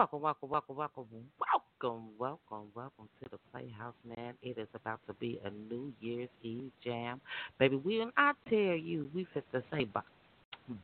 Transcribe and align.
welcome, 0.00 0.22
welcome, 0.22 0.48
welcome, 0.48 0.76
welcome, 0.76 1.06
welcome, 1.38 2.08
welcome, 2.18 2.66
welcome 2.74 3.08
to 3.22 3.28
the 3.30 3.36
Playhouse, 3.52 3.92
man. 4.16 4.32
It 4.42 4.56
is 4.56 4.66
about 4.74 4.98
to 5.06 5.12
be 5.12 5.38
a 5.44 5.50
New 5.70 5.92
Year's 6.00 6.30
Eve 6.42 6.70
jam. 6.82 7.20
Baby, 7.58 7.76
we 7.76 8.00
and 8.00 8.10
I 8.16 8.32
tell 8.48 8.58
you, 8.58 9.10
we 9.14 9.26
fit 9.34 9.44
to 9.52 9.62
say 9.70 9.84
bye, 9.84 10.00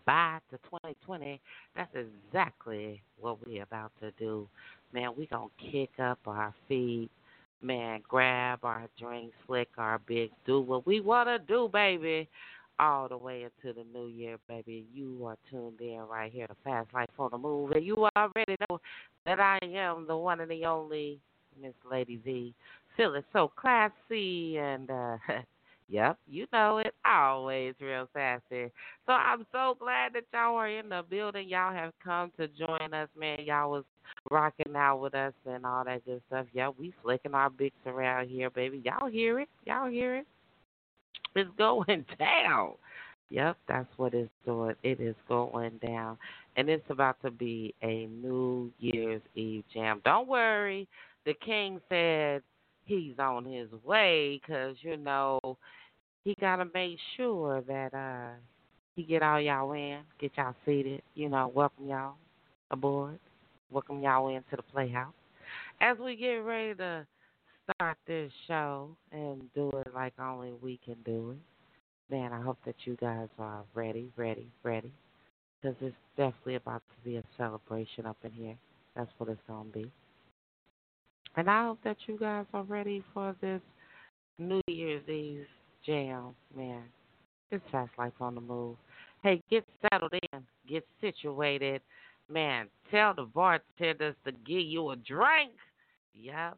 bye 0.04 0.40
to 0.50 0.58
2020. 0.64 1.40
That's 1.74 1.88
exactly 1.94 3.00
what 3.18 3.38
we 3.46 3.60
about 3.60 3.90
to 4.02 4.10
do. 4.18 4.46
Man, 4.92 5.12
we 5.16 5.24
to 5.24 5.48
kick 5.72 5.92
up 5.98 6.18
our 6.26 6.54
feet. 6.68 7.08
Man, 7.62 8.02
grab 8.06 8.58
our 8.64 8.86
drinks, 8.98 9.34
flick 9.46 9.68
our 9.78 9.98
bigs, 10.06 10.34
do 10.44 10.60
what 10.60 10.86
we 10.86 11.00
want 11.00 11.30
to 11.30 11.38
do, 11.38 11.70
baby 11.72 12.28
all 12.78 13.08
the 13.08 13.16
way 13.16 13.44
into 13.44 13.74
the 13.74 13.84
new 13.98 14.08
year, 14.08 14.36
baby. 14.48 14.86
You 14.94 15.24
are 15.26 15.36
tuned 15.50 15.80
in 15.80 16.00
right 16.10 16.32
here 16.32 16.46
to 16.46 16.56
Fast 16.64 16.92
Life 16.94 17.10
on 17.18 17.30
the 17.32 17.38
Move, 17.38 17.72
and 17.72 17.84
you 17.84 18.08
already 18.16 18.56
know 18.68 18.80
that 19.24 19.40
I 19.40 19.58
am 19.62 20.06
the 20.06 20.16
one 20.16 20.40
and 20.40 20.50
the 20.50 20.64
only 20.64 21.18
Miss 21.60 21.74
Lady 21.90 22.20
V. 22.24 22.54
Feeling 22.96 23.24
so 23.32 23.50
classy 23.56 24.58
and 24.58 24.90
uh 24.90 25.16
Yep, 25.88 26.18
you 26.26 26.46
know 26.52 26.78
it. 26.78 26.94
Always 27.04 27.74
real 27.80 28.08
sassy. 28.12 28.72
So 29.06 29.12
I'm 29.12 29.46
so 29.52 29.76
glad 29.78 30.14
that 30.14 30.24
y'all 30.32 30.56
are 30.56 30.68
in 30.68 30.88
the 30.88 31.04
building. 31.08 31.48
Y'all 31.48 31.72
have 31.72 31.92
come 32.02 32.32
to 32.38 32.48
join 32.48 32.92
us, 32.92 33.08
man. 33.16 33.40
Y'all 33.44 33.70
was 33.70 33.84
rocking 34.30 34.74
out 34.74 34.98
with 34.98 35.14
us 35.14 35.32
and 35.46 35.64
all 35.64 35.84
that 35.84 36.04
good 36.04 36.22
stuff. 36.26 36.46
Yeah, 36.52 36.70
we 36.76 36.92
flicking 37.02 37.34
our 37.34 37.50
bigs 37.50 37.74
around 37.86 38.28
here, 38.28 38.50
baby. 38.50 38.82
Y'all 38.84 39.08
hear 39.08 39.38
it? 39.38 39.48
Y'all 39.64 39.88
hear 39.88 40.16
it? 40.16 40.26
It's 41.36 41.50
going 41.56 42.04
down. 42.18 42.72
Yep, 43.30 43.56
that's 43.68 43.88
what 43.96 44.14
it's 44.14 44.30
doing. 44.44 44.74
It 44.82 45.00
is 45.00 45.16
going 45.28 45.78
down. 45.84 46.16
And 46.56 46.68
it's 46.68 46.88
about 46.88 47.20
to 47.22 47.30
be 47.30 47.74
a 47.82 48.06
New 48.06 48.70
Year's 48.78 49.22
Eve 49.34 49.64
jam. 49.74 50.00
Don't 50.04 50.28
worry. 50.28 50.88
The 51.24 51.34
king 51.44 51.80
said 51.88 52.42
he's 52.84 53.18
on 53.18 53.44
his 53.44 53.68
way 53.84 54.40
because, 54.40 54.76
you 54.80 54.96
know, 54.96 55.40
he 56.24 56.34
got 56.40 56.56
to 56.56 56.66
make 56.72 56.98
sure 57.16 57.62
that 57.62 57.92
uh 57.94 58.34
he 58.94 59.02
get 59.02 59.22
all 59.22 59.40
y'all 59.40 59.72
in, 59.72 59.98
get 60.18 60.32
y'all 60.36 60.54
seated, 60.64 61.02
you 61.14 61.28
know, 61.28 61.52
welcome 61.54 61.86
y'all 61.88 62.14
aboard, 62.70 63.18
welcome 63.70 64.00
y'all 64.00 64.28
into 64.28 64.56
the 64.56 64.62
Playhouse. 64.62 65.12
As 65.80 65.98
we 65.98 66.16
get 66.16 66.36
ready 66.36 66.74
to 66.76 67.06
start 67.74 67.96
this 68.06 68.30
show 68.46 68.90
and 69.12 69.42
do 69.54 69.70
it 69.70 69.94
like 69.94 70.14
only 70.20 70.52
we 70.62 70.78
can 70.84 70.96
do 71.04 71.32
it. 71.32 72.14
Man, 72.14 72.32
I 72.32 72.40
hope 72.40 72.58
that 72.64 72.76
you 72.84 72.96
guys 73.00 73.28
are 73.38 73.64
ready, 73.74 74.10
ready, 74.16 74.48
ready. 74.62 74.92
Because 75.60 75.76
it's 75.80 75.96
definitely 76.16 76.56
about 76.56 76.82
to 76.90 77.04
be 77.08 77.16
a 77.16 77.22
celebration 77.36 78.06
up 78.06 78.16
in 78.22 78.30
here. 78.30 78.56
That's 78.94 79.10
what 79.18 79.28
it's 79.28 79.40
going 79.48 79.72
to 79.72 79.78
be. 79.78 79.90
And 81.36 81.50
I 81.50 81.64
hope 81.64 81.78
that 81.84 81.96
you 82.06 82.16
guys 82.18 82.46
are 82.54 82.62
ready 82.62 83.02
for 83.12 83.34
this 83.40 83.60
New 84.38 84.62
Year's 84.68 85.06
Eve 85.08 85.46
jam, 85.84 86.34
man. 86.56 86.82
It's 87.50 87.64
Fast 87.70 87.90
Life 87.98 88.12
on 88.20 88.34
the 88.34 88.40
Move. 88.40 88.76
Hey, 89.22 89.42
get 89.50 89.64
settled 89.82 90.12
in, 90.32 90.42
get 90.68 90.86
situated. 91.00 91.80
Man, 92.30 92.68
tell 92.90 93.14
the 93.14 93.24
bartenders 93.24 94.14
to 94.24 94.32
give 94.32 94.62
you 94.62 94.90
a 94.90 94.96
drink. 94.96 95.52
Yep, 96.14 96.56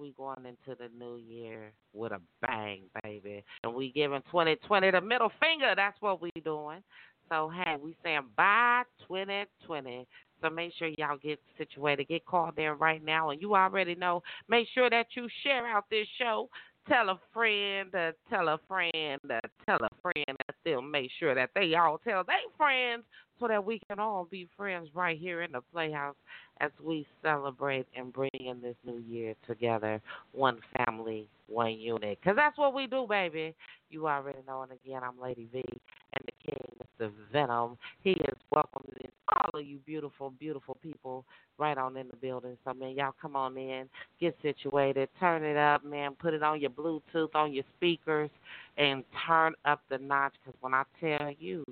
we 0.00 0.14
going 0.16 0.46
into 0.46 0.78
the 0.78 0.88
new 0.98 1.16
year 1.16 1.72
with 1.92 2.12
a 2.12 2.20
bang, 2.40 2.82
baby. 3.04 3.44
And 3.62 3.74
we 3.74 3.92
giving 3.92 4.22
2020 4.30 4.90
the 4.90 5.00
middle 5.00 5.30
finger. 5.40 5.74
That's 5.76 6.00
what 6.00 6.22
we 6.22 6.30
doing. 6.42 6.82
So, 7.28 7.52
hey, 7.54 7.76
we 7.80 7.94
saying 8.02 8.26
bye 8.36 8.82
2020. 9.06 10.06
So 10.42 10.48
make 10.48 10.72
sure 10.78 10.88
y'all 10.96 11.18
get 11.22 11.38
situated, 11.58 12.08
get 12.08 12.24
called 12.24 12.58
in 12.58 12.72
right 12.78 13.04
now. 13.04 13.30
And 13.30 13.40
you 13.42 13.54
already 13.54 13.94
know, 13.94 14.22
make 14.48 14.68
sure 14.74 14.88
that 14.88 15.06
you 15.14 15.28
share 15.44 15.66
out 15.66 15.84
this 15.90 16.06
show. 16.18 16.48
Tell 16.88 17.10
a 17.10 17.20
friend, 17.32 17.94
uh, 17.94 18.12
tell 18.30 18.48
a 18.48 18.58
friend, 18.66 19.20
uh, 19.30 19.38
tell 19.66 19.76
a 19.76 19.88
friend, 20.00 20.24
and 20.26 20.56
still 20.62 20.80
make 20.80 21.10
sure 21.20 21.34
that 21.34 21.50
they 21.54 21.74
all 21.74 21.98
tell 21.98 22.24
their 22.24 22.36
friends 22.56 23.04
so 23.40 23.48
that 23.48 23.64
we 23.64 23.80
can 23.88 23.98
all 23.98 24.28
be 24.30 24.46
friends 24.56 24.88
right 24.94 25.18
here 25.18 25.42
in 25.42 25.52
the 25.52 25.62
Playhouse 25.72 26.14
as 26.60 26.70
we 26.84 27.06
celebrate 27.22 27.86
and 27.96 28.12
bring 28.12 28.30
in 28.38 28.60
this 28.60 28.76
new 28.84 28.98
year 29.08 29.34
together, 29.46 30.00
one 30.32 30.58
family, 30.76 31.26
one 31.48 31.72
unit. 31.72 32.18
Because 32.22 32.36
that's 32.36 32.58
what 32.58 32.74
we 32.74 32.86
do, 32.86 33.06
baby. 33.08 33.54
You 33.88 34.06
already 34.06 34.38
know. 34.46 34.62
And 34.62 34.72
again, 34.72 35.02
I'm 35.02 35.20
Lady 35.20 35.48
V, 35.52 35.64
and 35.64 36.24
the 36.26 36.50
King, 36.52 37.08
Mr. 37.08 37.10
Venom. 37.32 37.78
He 38.04 38.10
is 38.10 38.36
welcoming 38.52 39.10
all 39.32 39.60
of 39.60 39.66
you 39.66 39.78
beautiful, 39.86 40.32
beautiful 40.38 40.76
people 40.82 41.24
right 41.58 41.78
on 41.78 41.96
in 41.96 42.08
the 42.08 42.16
building. 42.16 42.56
So, 42.64 42.74
man, 42.74 42.94
y'all 42.94 43.14
come 43.20 43.36
on 43.36 43.56
in, 43.56 43.88
get 44.20 44.36
situated, 44.42 45.08
turn 45.18 45.44
it 45.44 45.56
up, 45.56 45.84
man. 45.84 46.12
Put 46.20 46.34
it 46.34 46.42
on 46.42 46.60
your 46.60 46.70
Bluetooth, 46.70 47.34
on 47.34 47.52
your 47.52 47.64
speakers, 47.76 48.30
and 48.76 49.02
turn 49.26 49.54
up 49.64 49.80
the 49.88 49.98
notch. 49.98 50.34
Because 50.44 50.58
when 50.60 50.74
I 50.74 50.84
tell 51.00 51.32
you, 51.38 51.64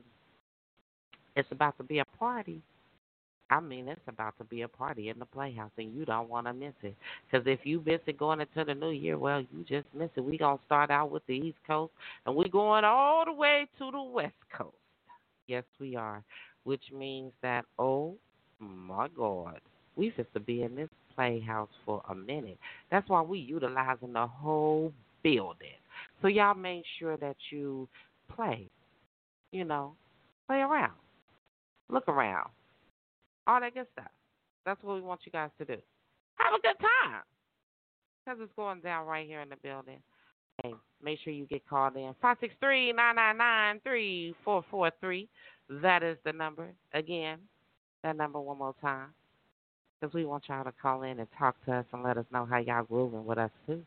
it's 1.39 1.53
about 1.53 1.77
to 1.79 1.85
be 1.85 2.01
a 2.01 2.05
party. 2.19 2.61
I 3.51 3.61
mean, 3.61 3.89
it's 3.89 4.01
about 4.07 4.37
to 4.39 4.45
be 4.45 4.63
a 4.63 4.69
party 4.69 5.09
in 5.09 5.19
the 5.19 5.25
Playhouse, 5.25 5.71
and 5.79 5.95
you 5.95 6.05
don't 6.05 6.29
want 6.29 6.47
to 6.47 6.53
miss 6.53 6.75
it. 6.83 6.95
Because 7.31 7.47
if 7.47 7.61
you 7.65 7.83
miss 7.87 8.01
it 8.07 8.19
going 8.19 8.41
into 8.41 8.65
the 8.65 8.75
new 8.75 8.91
year, 8.91 9.17
well, 9.17 9.41
you 9.41 9.65
just 9.67 9.87
miss 9.95 10.11
it. 10.17 10.21
We're 10.21 10.39
going 10.39 10.59
to 10.59 10.65
start 10.67 10.91
out 10.91 11.11
with 11.11 11.25
the 11.27 11.35
East 11.35 11.57
Coast, 11.67 11.93
and 12.27 12.35
we're 12.35 12.49
going 12.49 12.85
all 12.85 13.25
the 13.25 13.33
way 13.33 13.67
to 13.79 13.91
the 13.91 14.03
West 14.03 14.35
Coast. 14.55 14.77
Yes, 15.47 15.65
we 15.81 15.97
are. 15.97 16.23
Which 16.65 16.83
means 16.95 17.33
that, 17.41 17.65
oh 17.79 18.17
my 18.61 19.09
God, 19.17 19.61
we 19.97 20.13
just 20.15 20.33
to 20.35 20.41
be 20.41 20.63
in 20.63 20.75
this 20.75 20.91
Playhouse 21.15 21.71
for 21.87 22.03
a 22.11 22.15
minute. 22.15 22.59
That's 22.91 23.09
why 23.09 23.23
we 23.23 23.39
utilizing 23.39 24.13
the 24.13 24.27
whole 24.27 24.93
building. 25.23 25.69
So 26.21 26.29
y'all 26.29 26.55
make 26.55 26.85
sure 26.99 27.17
that 27.17 27.37
you 27.51 27.89
play, 28.35 28.69
you 29.53 29.65
know, 29.65 29.95
play 30.47 30.59
around, 30.59 30.93
look 31.91 32.09
around 32.09 32.51
all 33.49 33.61
that 33.61 33.75
good 33.75 33.87
stuff. 33.95 34.11
That's 34.65 34.83
what 34.83 34.97
we 34.97 35.01
want 35.01 35.21
you 35.25 35.33
guys 35.33 35.51
to 35.59 35.65
do. 35.65 35.77
Have 36.37 36.55
a 36.55 36.61
good 36.61 36.79
time. 36.79 37.23
Because 38.25 38.41
it's 38.43 38.53
going 38.55 38.81
down 38.81 39.07
right 39.07 39.27
here 39.27 39.41
in 39.41 39.49
the 39.49 39.57
building. 39.57 39.99
Hey, 40.63 40.75
make 41.03 41.19
sure 41.25 41.33
you 41.33 41.47
get 41.47 41.67
called 41.69 41.97
in. 41.97 42.15
563 42.21 42.93
999 42.93 43.81
3443. 43.83 45.29
That 45.83 46.03
is 46.03 46.19
the 46.25 46.33
number. 46.33 46.69
Again, 46.93 47.39
that 48.05 48.17
number 48.17 48.41
one 48.41 48.59
more 48.59 48.75
time. 48.81 49.09
Because 50.01 50.15
we 50.15 50.27
want 50.27 50.45
y'all 50.49 50.65
to 50.65 50.73
call 50.81 51.03
in 51.03 51.19
and 51.19 51.29
talk 51.39 51.57
to 51.65 51.73
us 51.73 51.87
and 51.93 52.03
let 52.03 52.19
us 52.19 52.27
know 52.33 52.45
how 52.45 52.59
y'all 52.59 52.85
grooving 52.85 53.25
with 53.25 53.39
us, 53.39 53.51
too. 53.67 53.83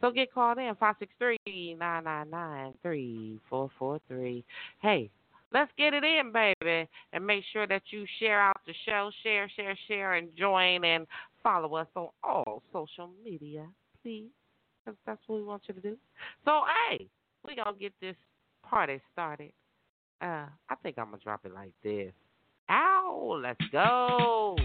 So 0.00 0.10
get 0.10 0.32
called 0.32 0.58
in, 0.58 0.74
563 0.80 1.76
999 1.78 2.74
3443. 2.82 4.44
Hey, 4.80 5.10
Let's 5.52 5.70
get 5.78 5.94
it 5.94 6.02
in, 6.02 6.32
baby. 6.32 6.88
And 7.12 7.26
make 7.26 7.44
sure 7.52 7.66
that 7.66 7.82
you 7.90 8.04
share 8.18 8.40
out 8.40 8.56
the 8.66 8.74
show, 8.86 9.10
share, 9.22 9.48
share, 9.56 9.76
share, 9.88 10.14
and 10.14 10.28
join 10.36 10.84
and 10.84 11.06
follow 11.42 11.74
us 11.76 11.86
on 11.94 12.08
all 12.22 12.62
social 12.72 13.10
media, 13.24 13.66
please. 14.02 14.30
Because 14.84 14.98
that's 15.06 15.20
what 15.26 15.36
we 15.36 15.44
want 15.44 15.62
you 15.68 15.74
to 15.74 15.80
do. 15.80 15.96
So, 16.44 16.62
hey, 16.90 17.08
going 17.46 17.56
to 17.56 17.80
get 17.80 17.92
this 18.00 18.16
party 18.68 19.00
started. 19.12 19.52
Uh, 20.20 20.46
I 20.68 20.74
think 20.82 20.98
I'm 20.98 21.10
to 21.12 21.18
drop 21.18 21.40
it 21.44 21.54
like 21.54 21.72
this. 21.82 22.12
Ow, 22.70 23.40
let's 23.42 23.60
go. 23.70 24.56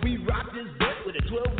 We 0.00 0.16
rock 0.24 0.48
this 0.54 0.66
boat 0.78 1.04
with 1.04 1.16
a 1.16 1.28
12 1.28 1.58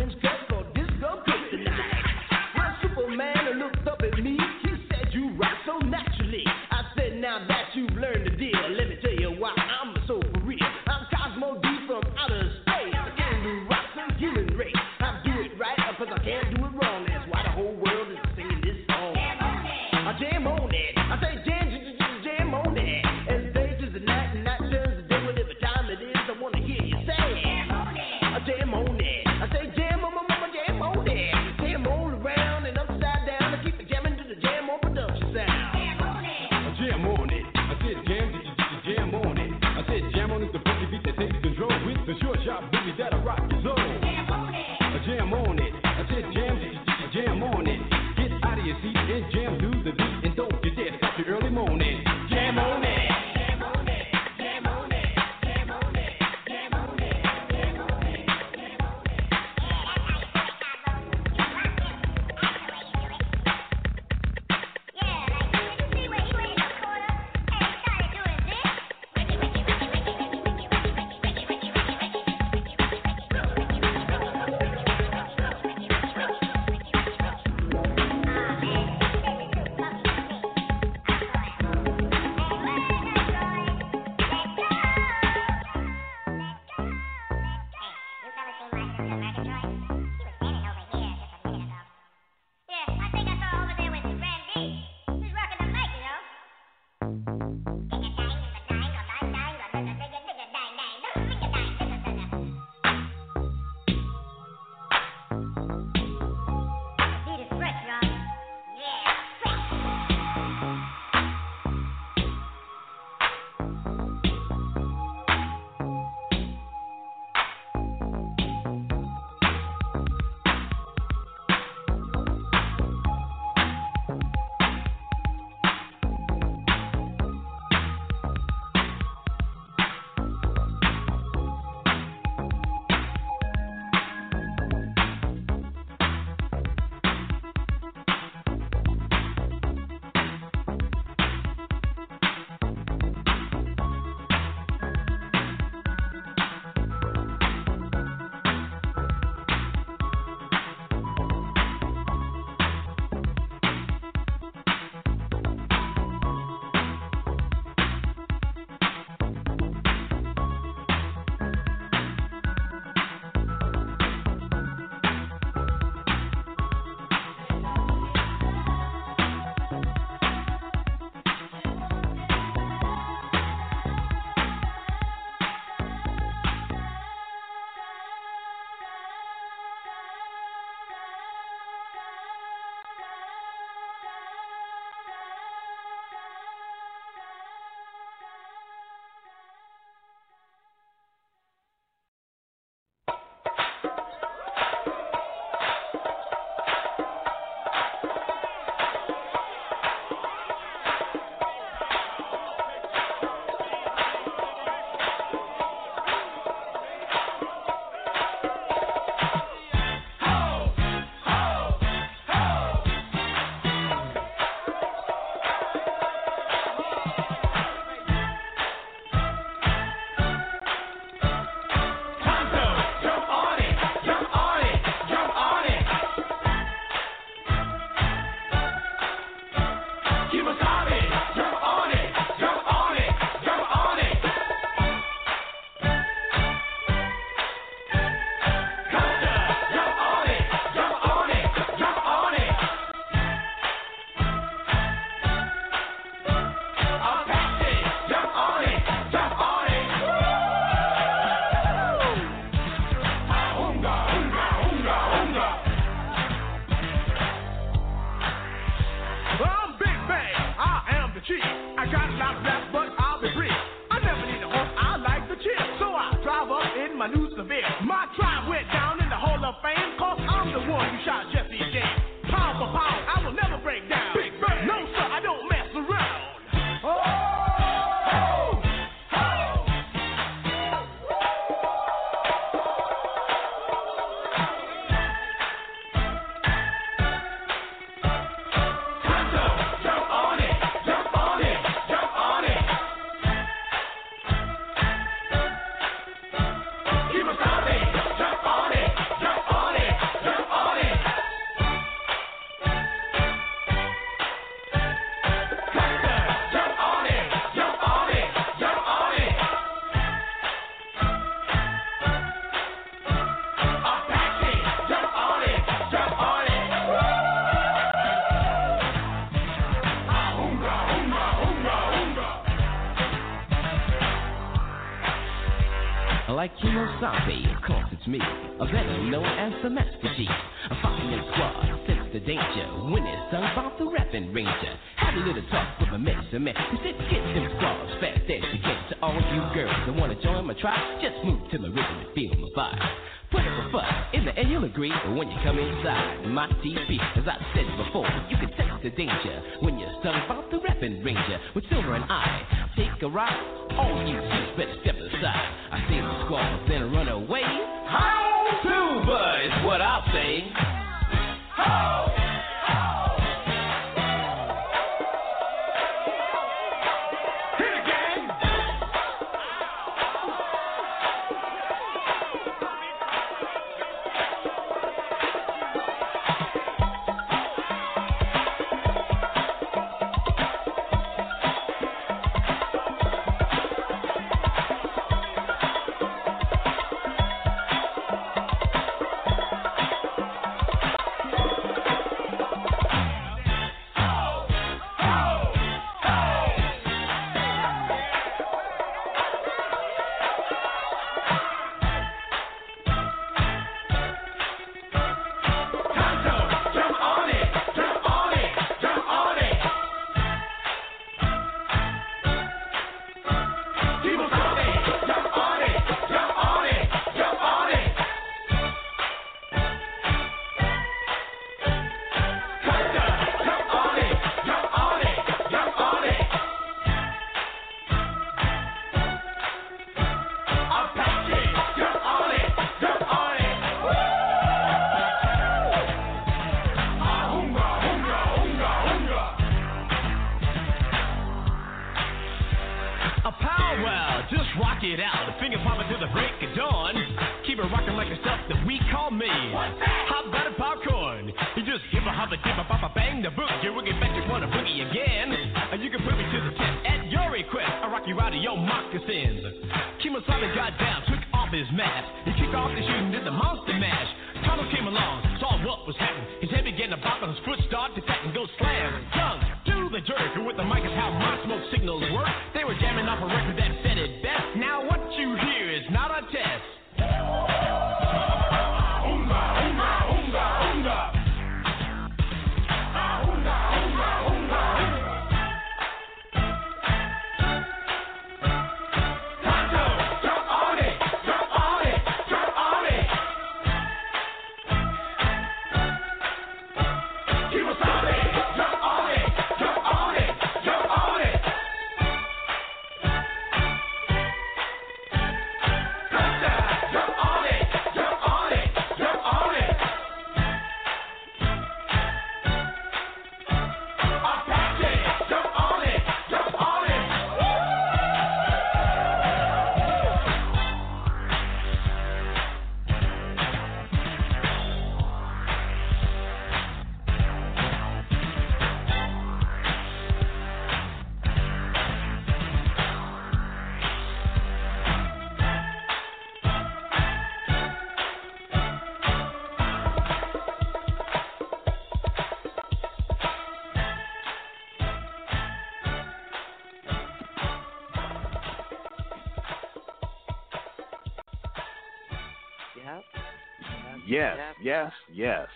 Yes, 554.06 554.38
yes, 554.60 554.92
yes, 555.12 555.48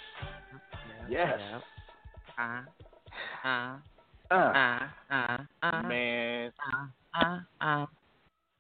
yes. 1.09 1.31
Uh, 2.39 2.43
uh, 3.45 3.77
Uh, 4.29 4.35
uh, 4.35 4.79
uh, 5.11 5.37
uh, 5.63 5.83
man, 5.83 6.53
uh, 7.15 7.19
uh, 7.21 7.39
uh, 7.61 7.87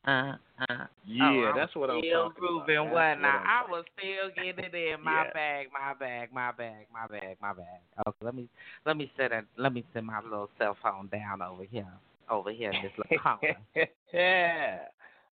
uh. 0.06 0.84
yeah, 1.04 1.22
Oh, 1.22 1.52
that's 1.56 1.74
what 1.74 1.90
I'm 1.90 2.00
still 2.00 2.26
about. 2.26 2.34
grooving. 2.36 2.66
That's 2.76 2.92
What 2.92 3.20
now? 3.20 3.42
I 3.46 3.64
was 3.68 3.84
still 3.98 4.30
getting 4.36 4.64
it 4.64 4.74
in 4.74 5.02
my 5.02 5.24
Yeah. 5.24 5.32
bag, 5.32 5.66
my 5.72 5.94
bag, 5.94 6.32
my 6.32 6.52
bag, 6.52 6.86
my 6.92 7.06
bag, 7.08 7.36
my 7.42 7.52
bag. 7.52 7.80
Okay, 8.06 8.16
let 8.24 8.34
me 8.34 8.48
let 8.84 8.96
me 8.96 9.10
set 9.16 9.32
it. 9.32 9.44
Let 9.56 9.72
me 9.72 9.84
set 9.92 10.04
my 10.04 10.20
little 10.22 10.48
cell 10.58 10.76
phone 10.82 11.08
down 11.08 11.42
over 11.42 11.64
here, 11.64 11.86
over 12.30 12.52
here 12.52 12.70
in 12.70 12.82
this 12.82 12.92
little 12.96 13.18
corner. 13.18 13.56
yeah, 14.12 14.78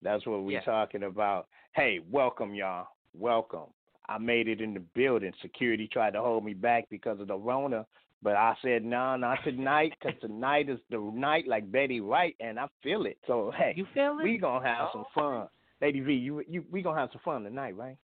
that's 0.03 0.25
what 0.27 0.45
we're 0.45 0.53
Yeah. 0.59 0.65
talking 0.65 1.03
about. 1.03 1.49
Hey, 1.73 2.01
welcome, 2.11 2.55
y'all. 2.55 2.87
Welcome. 3.17 3.67
I 4.09 4.19
made 4.19 4.49
it 4.49 4.61
in 4.61 4.75
the 4.75 4.81
building. 4.81 5.33
Security 5.41 5.89
tried 5.93 6.13
to 6.15 6.21
hold 6.21 6.45
me 6.45 6.55
back 6.55 6.85
because 6.91 7.21
of 7.21 7.29
the 7.29 7.37
Rona, 7.37 7.87
but 8.23 8.35
I 8.37 8.55
said, 8.63 8.85
no, 8.85 9.17
not 9.17 9.39
tonight, 9.45 9.93
because 10.01 10.21
tonight 10.21 10.69
is 10.69 10.79
the 10.91 10.99
night 11.15 11.47
like 11.47 11.71
Betty 11.71 12.01
White, 12.01 12.37
and 12.41 12.59
I 12.59 12.67
feel 12.83 13.07
it. 13.07 13.19
So, 13.27 13.53
hey, 13.57 13.75
You 13.77 13.87
feel 13.95 14.19
it? 14.21 14.25
we 14.25 14.37
going 14.39 14.63
to 14.63 14.69
have 14.69 14.89
some 14.93 15.05
oh. 15.17 15.21
fun. 15.21 15.49
Lady 15.81 16.01
V, 16.01 16.13
you, 16.13 16.43
you, 16.49 16.65
we 16.71 16.83
going 16.83 16.97
to 16.97 17.01
have 17.01 17.11
some 17.13 17.23
fun 17.25 17.45
tonight, 17.45 17.77
right? 17.77 17.97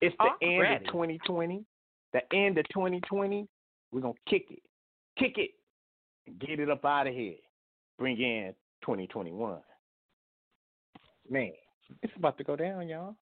It's 0.00 0.14
the 0.18 0.24
Oh, 0.24 0.28
I'm 0.42 0.48
end 0.50 0.60
ready. 0.60 0.84
of 0.86 0.92
2020. 0.92 1.64
The 2.12 2.20
end 2.34 2.58
of 2.58 2.68
2020. 2.72 3.48
We're 3.90 4.00
going 4.00 4.14
to 4.14 4.30
kick 4.30 4.46
it. 4.50 4.62
Kick 5.18 5.38
it. 5.38 5.50
And 6.26 6.38
get 6.38 6.60
it 6.60 6.68
up 6.70 6.84
out 6.84 7.06
of 7.06 7.14
here. 7.14 7.34
Bring 7.98 8.20
in 8.20 8.54
2021. 8.82 9.58
Man, 11.30 11.50
it's 12.02 12.12
about 12.16 12.36
to 12.38 12.44
go 12.44 12.56
down, 12.56 12.88
y'all. 12.88 13.16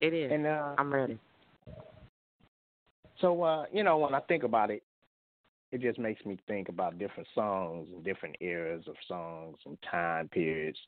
It 0.00 0.14
is. 0.14 0.30
And 0.32 0.46
uh, 0.46 0.74
I'm 0.78 0.92
ready. 0.92 1.18
so, 3.20 3.42
uh, 3.42 3.64
you 3.72 3.82
know, 3.82 3.98
when 3.98 4.14
I 4.14 4.20
think 4.20 4.44
about 4.44 4.70
it, 4.70 4.82
it 5.70 5.80
just 5.80 5.98
makes 5.98 6.24
me 6.24 6.38
think 6.46 6.68
about 6.68 6.98
different 6.98 7.28
songs 7.34 7.88
and 7.92 8.02
different 8.04 8.36
eras 8.40 8.84
of 8.86 8.94
songs 9.06 9.58
and 9.66 9.76
time 9.90 10.28
periods. 10.28 10.78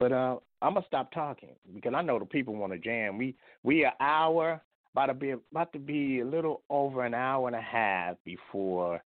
But 0.00 0.12
uh, 0.12 0.36
I'm 0.60 0.74
gonna 0.74 0.86
stop 0.86 1.12
talking 1.12 1.50
because 1.72 1.94
I 1.94 2.02
know 2.02 2.18
the 2.18 2.24
people 2.24 2.56
want 2.56 2.72
to 2.72 2.78
jam. 2.78 3.16
We 3.16 3.36
we 3.62 3.84
an 3.84 3.92
hour 4.00 4.60
about 4.92 5.06
to 5.06 5.14
be 5.14 5.30
about 5.30 5.72
to 5.72 5.78
be 5.78 6.20
a 6.20 6.24
little 6.24 6.62
over 6.68 7.04
an 7.04 7.14
hour 7.14 7.46
and 7.46 7.56
a 7.56 7.60
half 7.60 8.16
before 8.24 9.02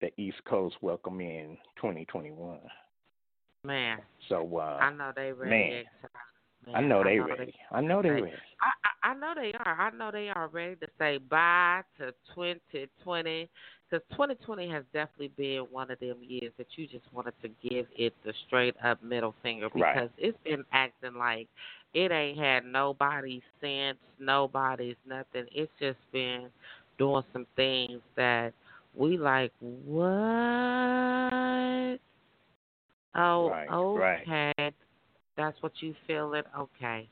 the 0.00 0.10
East 0.20 0.38
Coast 0.44 0.76
welcome 0.80 1.20
in 1.20 1.58
2021. 1.76 2.58
Man. 3.64 3.98
So 4.28 4.56
uh, 4.56 4.78
I 4.80 4.92
know 4.92 5.12
they 5.16 5.32
ready. 5.32 5.50
Man. 5.50 5.84
Man, 6.72 6.84
I 6.84 6.86
know 6.86 7.02
they 7.02 7.10
I 7.10 7.16
know 7.16 7.26
ready. 7.26 7.44
They, 7.46 7.76
I 7.76 7.80
know 7.80 8.02
they 8.02 8.10
ready. 8.10 8.26
I, 8.60 8.70
I 8.84 9.10
I 9.10 9.14
know 9.14 9.32
they 9.34 9.52
are. 9.64 9.80
I 9.80 9.90
know 9.90 10.10
they 10.10 10.28
are 10.28 10.48
ready 10.48 10.76
to 10.76 10.86
say 10.98 11.18
bye 11.18 11.80
to 11.98 12.12
2020 12.34 13.48
because 13.90 14.04
2020 14.10 14.68
has 14.70 14.84
definitely 14.92 15.30
been 15.36 15.66
one 15.70 15.90
of 15.90 15.98
them 15.98 16.18
years 16.20 16.52
that 16.58 16.66
you 16.76 16.86
just 16.86 17.04
wanted 17.12 17.32
to 17.42 17.48
give 17.66 17.86
it 17.96 18.12
the 18.24 18.34
straight 18.46 18.74
up 18.84 19.02
middle 19.02 19.34
finger 19.42 19.68
Right. 19.74 19.94
because 19.94 20.10
it's 20.18 20.36
been 20.44 20.64
acting 20.72 21.14
like 21.14 21.48
it 21.94 22.10
ain't 22.12 22.38
had 22.38 22.66
nobody 22.66 23.40
since 23.62 23.96
nobody's 24.18 24.96
nothing. 25.06 25.46
It's 25.52 25.72
just 25.80 25.98
been 26.12 26.48
doing 26.98 27.22
some 27.32 27.46
things 27.56 28.02
that 28.16 28.52
we 28.94 29.16
like. 29.16 29.52
What? 29.60 30.08
Oh, 33.14 33.48
Right, 33.48 33.68
okay. 33.70 34.52
right. 34.58 34.74
That's 35.38 35.56
what 35.62 35.72
you 35.80 35.94
feeling? 36.06 36.42
Okay. 36.58 37.08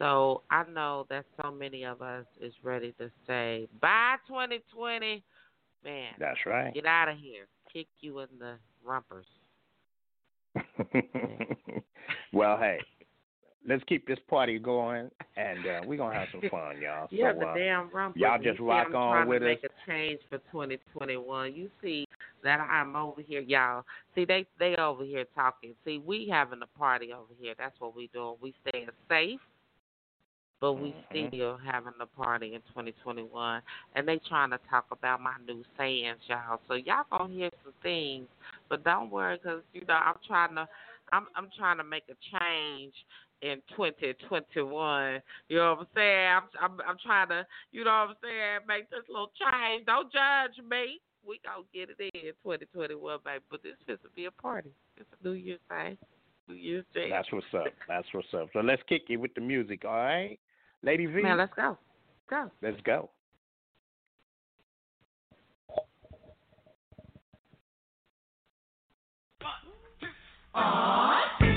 So 0.00 0.42
I 0.50 0.64
know 0.64 1.06
that 1.08 1.24
so 1.40 1.52
many 1.52 1.84
of 1.84 2.02
us 2.02 2.26
is 2.40 2.52
ready 2.64 2.92
to 2.98 3.10
say 3.26 3.68
bye 3.80 4.16
2020. 4.26 5.22
Man, 5.84 6.12
That's 6.18 6.38
right. 6.44 6.74
get 6.74 6.84
out 6.84 7.08
of 7.08 7.16
here. 7.16 7.46
Kick 7.72 7.86
you 8.00 8.18
in 8.18 8.28
the 8.38 8.56
rumpers. 8.84 9.24
well, 12.32 12.58
hey, 12.58 12.80
let's 13.66 13.82
keep 13.84 14.06
this 14.06 14.18
party 14.28 14.58
going, 14.58 15.10
and 15.36 15.66
uh, 15.66 15.80
we're 15.84 15.98
gonna 15.98 16.14
have 16.14 16.28
some 16.32 16.42
fun, 16.50 16.80
y'all. 16.80 17.08
Yeah, 17.10 17.32
so, 17.32 17.40
the 17.40 17.46
uh, 17.46 17.54
damn 17.56 17.90
rumpers. 17.90 18.20
y'all 18.20 18.38
You 18.38 18.44
just 18.44 18.58
see 18.58 18.64
rock 18.64 18.86
I'm 18.88 18.94
on 18.94 19.10
trying 19.10 19.28
with 19.28 19.40
to 19.40 19.46
make 19.46 19.64
a 19.64 19.90
change 19.90 20.20
for 20.28 20.38
2021. 20.52 21.54
You 21.54 21.70
see 21.82 22.06
that 22.42 22.60
I'm 22.60 22.96
over 22.96 23.20
here, 23.22 23.40
y'all. 23.40 23.84
See 24.14 24.24
they 24.24 24.46
they 24.58 24.76
over 24.76 25.04
here 25.04 25.24
talking. 25.34 25.74
See 25.84 25.98
we 25.98 26.28
having 26.30 26.60
a 26.62 26.78
party 26.78 27.12
over 27.12 27.32
here. 27.40 27.54
That's 27.58 27.78
what 27.80 27.94
we 27.94 28.08
doing. 28.12 28.36
We 28.40 28.54
staying 28.68 28.88
safe, 29.08 29.40
but 30.60 30.74
we 30.74 30.94
Mhm. 31.12 31.28
still 31.28 31.56
having 31.58 31.94
a 32.00 32.06
party 32.06 32.54
in 32.54 32.62
2021. 32.72 33.62
And 33.94 34.06
they 34.08 34.18
trying 34.18 34.50
to 34.50 34.58
talk 34.70 34.86
about 34.90 35.20
my 35.20 35.34
new 35.46 35.64
sayings, 35.76 36.18
y'all. 36.28 36.60
So 36.68 36.74
y'all 36.74 37.04
gonna 37.10 37.32
hear 37.32 37.50
some 37.64 37.74
things, 37.82 38.28
but 38.68 38.84
don't 38.84 39.10
worry, 39.10 39.38
cause 39.38 39.62
you 39.72 39.84
know 39.86 39.94
I'm 39.94 40.16
trying 40.26 40.54
to 40.54 40.68
I'm 41.12 41.26
I'm 41.34 41.48
trying 41.56 41.78
to 41.78 41.84
make 41.84 42.04
a 42.08 42.38
change 42.38 42.94
in 43.42 43.62
2021. 43.76 45.20
You 45.48 45.56
know 45.56 45.70
what 45.70 45.80
I'm 45.80 45.86
saying? 45.94 46.28
I'm 46.28 46.42
I'm 46.60 46.88
I'm 46.88 46.96
trying 47.04 47.28
to, 47.28 47.46
you 47.72 47.84
know 47.84 47.90
what 47.90 48.10
I'm 48.10 48.14
saying, 48.22 48.60
make 48.68 48.90
this 48.90 49.04
little 49.08 49.30
change. 49.38 49.86
Don't 49.86 50.12
judge 50.12 50.58
me. 50.64 51.00
We 51.26 51.40
gonna 51.44 51.64
get 51.72 51.90
it 51.90 52.00
in 52.14 52.32
2021, 52.42 53.18
baby. 53.24 53.44
But 53.50 53.62
this 53.62 53.74
is 53.88 53.98
to 54.02 54.08
be 54.14 54.26
a 54.26 54.30
party. 54.30 54.70
It's 54.96 55.08
a 55.20 55.26
New 55.26 55.34
Year's 55.34 55.60
thing. 55.68 55.96
New 56.48 56.54
Year's 56.54 56.84
Day. 56.94 57.08
That's 57.10 57.30
what's 57.32 57.46
up. 57.54 57.66
That's 57.88 58.06
what's 58.12 58.28
up. 58.34 58.48
So 58.52 58.60
let's 58.60 58.82
kick 58.88 59.02
it 59.08 59.16
with 59.16 59.34
the 59.34 59.40
music, 59.40 59.84
all 59.84 59.92
right, 59.92 60.38
Lady 60.82 61.06
V. 61.06 61.22
Man, 61.22 61.38
let's 61.38 61.52
go. 61.54 61.78
Go. 62.28 62.50
let's 62.62 62.80
go. 62.82 63.10
Have 70.52 71.49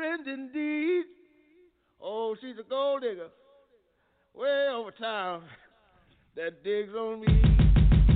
friend 0.00 0.26
indeed. 0.26 1.04
Oh, 2.02 2.34
she's 2.40 2.56
a 2.58 2.66
gold 2.66 3.02
digger, 3.02 3.28
way 4.34 4.68
over 4.72 4.92
town 4.92 5.42
that 6.36 6.64
digs 6.64 6.94
on 6.96 7.20
me. 7.20 7.26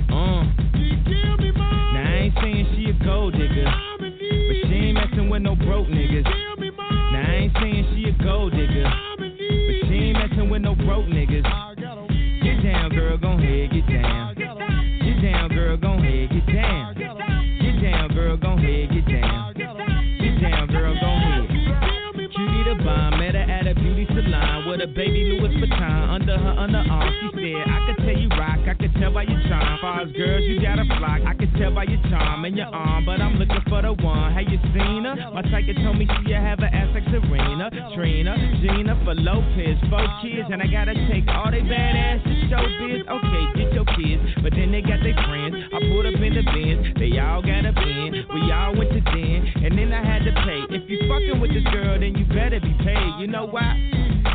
Uh. 0.09 0.49
She 0.73 0.89
kill 1.05 1.37
me, 1.37 1.51
mom. 1.51 1.93
Now 1.93 2.09
I 2.09 2.15
ain't 2.25 2.33
saying 2.41 2.73
she 2.73 2.89
a 2.89 3.05
gold 3.05 3.33
digger, 3.33 3.69
but 3.99 4.09
she 4.17 4.73
ain't 4.73 4.97
messing 4.97 5.29
with 5.29 5.43
no 5.43 5.55
broke 5.55 5.85
niggas. 5.85 6.25
Me. 6.57 6.71
Now 6.75 7.21
I 7.21 7.33
ain't 7.45 7.53
saying 7.53 7.85
she 7.93 8.09
a 8.09 8.23
gold 8.23 8.53
digger, 8.53 8.89
but 9.19 9.29
she 9.37 9.93
ain't 9.93 10.17
messing 10.17 10.49
with 10.49 10.63
no 10.63 10.73
broke 10.73 11.05
niggas. 11.05 11.45
I 11.45 11.75
got 11.79 11.99
'em. 11.99 12.07
Get 12.41 12.63
down, 12.63 12.89
girl, 12.95 13.17
gon' 13.19 13.37
head, 13.37 13.69
get 13.69 13.85
down. 13.85 14.33
Get 14.33 15.21
down, 15.21 15.49
girl, 15.49 15.77
gon' 15.77 16.03
head, 16.03 16.29
get 16.31 16.47
down. 16.51 16.95
Get 16.95 17.81
down, 17.83 18.09
girl, 18.15 18.37
gon' 18.37 18.57
head, 18.57 18.89
get 18.89 19.05
down. 19.05 19.53
Get 19.53 20.41
down, 20.41 20.67
girl, 20.67 20.97
gon' 20.99 21.14
the 22.65 22.75
bomb, 22.83 23.19
met 23.19 23.35
her 23.35 23.45
at 23.45 23.67
a 23.67 23.75
beauty 23.75 24.07
salon 24.09 24.67
with 24.67 24.81
a 24.81 24.87
baby 24.87 25.37
Louis 25.37 25.53
Vuitton 25.61 26.09
under 26.09 26.37
her 26.37 26.55
underarm. 26.57 27.13
She 27.21 27.53
said, 27.53 27.69
I 27.69 27.79
could 27.85 28.03
tell 28.03 28.17
you 28.17 28.29
rock, 28.29 28.59
I 28.65 28.73
could 28.73 28.93
tell 28.97 29.13
by 29.13 29.23
your 29.23 29.41
charm. 29.47 29.77
Far 29.81 30.01
as 30.01 30.11
girls, 30.13 30.43
you 30.49 30.59
got 30.61 30.79
a 30.79 30.85
flock, 30.97 31.21
I 31.21 31.33
could 31.37 31.53
tell 31.61 31.73
by 31.73 31.83
your 31.83 32.01
charm 32.09 32.45
and 32.45 32.57
your 32.57 32.67
arm, 32.67 33.05
but 33.05 33.21
I'm 33.21 33.35
looking 33.37 33.61
for 33.69 33.81
the 33.83 33.93
one. 33.93 34.33
Have 34.33 34.49
you 34.49 34.57
seen 34.73 35.05
her? 35.05 35.15
My 35.29 35.43
psychic 35.51 35.77
told 35.77 35.97
me 35.97 36.09
she 36.25 36.33
have 36.33 36.59
an 36.59 36.73
ass 36.73 36.94
like 37.65 37.73
Serena, 37.95 38.35
Trina, 38.35 38.61
Jennifer 38.61 39.15
Lopez, 39.15 39.77
four 39.89 40.05
kids, 40.21 40.47
and 40.51 40.61
I 40.61 40.67
gotta 40.67 40.93
take 41.09 41.25
all 41.27 41.49
they 41.49 41.61
badass 41.61 42.23
to 42.23 42.33
showbiz. 42.45 43.01
Okay, 43.09 43.43
get 43.57 43.73
your 43.73 43.85
kids, 43.97 44.21
but 44.43 44.51
then 44.51 44.71
they 44.71 44.81
got 44.81 45.01
their 45.01 45.17
friends. 45.25 45.55
I 45.73 45.79
pulled 45.89 46.05
up 46.05 46.13
in 46.13 46.33
the 46.35 46.43
Benz, 46.43 46.93
they 46.99 47.17
all 47.17 47.41
got 47.41 47.65
a 47.65 47.73
pen. 47.73 48.25
We 48.33 48.51
all 48.51 48.75
went 48.77 48.91
to 48.91 49.01
den, 49.01 49.65
and 49.65 49.77
then 49.77 49.93
I 49.93 50.03
had 50.05 50.25
to 50.25 50.33
pay. 50.45 50.75
If 50.75 50.89
you 50.89 51.09
fucking 51.09 51.39
with 51.41 51.53
this 51.53 51.65
girl, 51.73 51.99
then 51.99 52.15
you 52.15 52.25
better 52.25 52.59
be 52.59 52.73
paid. 52.83 53.11
You 53.19 53.27
know 53.27 53.45
why? 53.45 54.34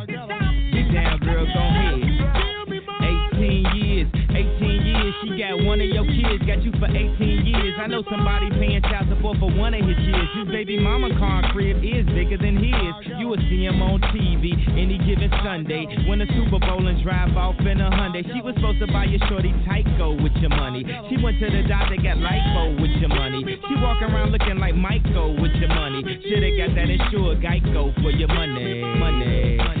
One 5.71 5.79
of 5.79 5.87
your 5.87 6.03
kids, 6.03 6.43
got 6.43 6.59
you 6.67 6.71
for 6.83 6.91
18 6.91 7.15
years. 7.47 7.79
I 7.79 7.87
know 7.87 8.03
somebody 8.11 8.51
paying 8.59 8.83
child 8.91 9.07
support 9.07 9.39
for 9.39 9.47
one 9.55 9.71
of 9.71 9.79
his 9.79 9.95
kids. 10.03 10.27
His 10.35 10.47
baby 10.51 10.75
mama 10.75 11.15
car 11.15 11.47
crib 11.55 11.79
is 11.79 12.03
bigger 12.11 12.35
than 12.35 12.59
his. 12.59 12.91
You 13.15 13.31
will 13.31 13.39
see 13.47 13.63
him 13.63 13.79
on 13.79 14.03
TV 14.11 14.51
any 14.75 14.99
given 14.99 15.31
Sunday. 15.39 15.87
Win 16.11 16.19
a 16.19 16.27
Super 16.35 16.59
Bowl 16.59 16.83
and 16.91 16.99
drive 17.01 17.37
off 17.39 17.55
in 17.63 17.79
a 17.79 17.87
Hyundai. 17.87 18.19
She 18.35 18.43
was 18.43 18.51
supposed 18.59 18.83
to 18.83 18.87
buy 18.91 19.05
your 19.05 19.23
shorty 19.31 19.55
Tyco 19.63 20.21
with 20.21 20.35
your 20.43 20.51
money. 20.51 20.83
She 21.07 21.15
went 21.23 21.39
to 21.39 21.47
the 21.47 21.63
doctor, 21.63 21.95
got 22.03 22.19
lipo 22.19 22.75
with 22.75 22.91
your 22.99 23.07
money. 23.07 23.39
She 23.47 23.73
walk 23.79 24.03
around 24.03 24.35
looking 24.35 24.59
like 24.59 24.75
Michael 24.75 25.39
with 25.39 25.55
your 25.55 25.71
money. 25.71 26.03
Shoulda 26.03 26.51
got 26.59 26.75
that 26.75 26.91
insured 26.91 27.39
Geico 27.39 27.95
for 28.03 28.11
your 28.11 28.27
money. 28.27 28.83
Money. 28.99 29.80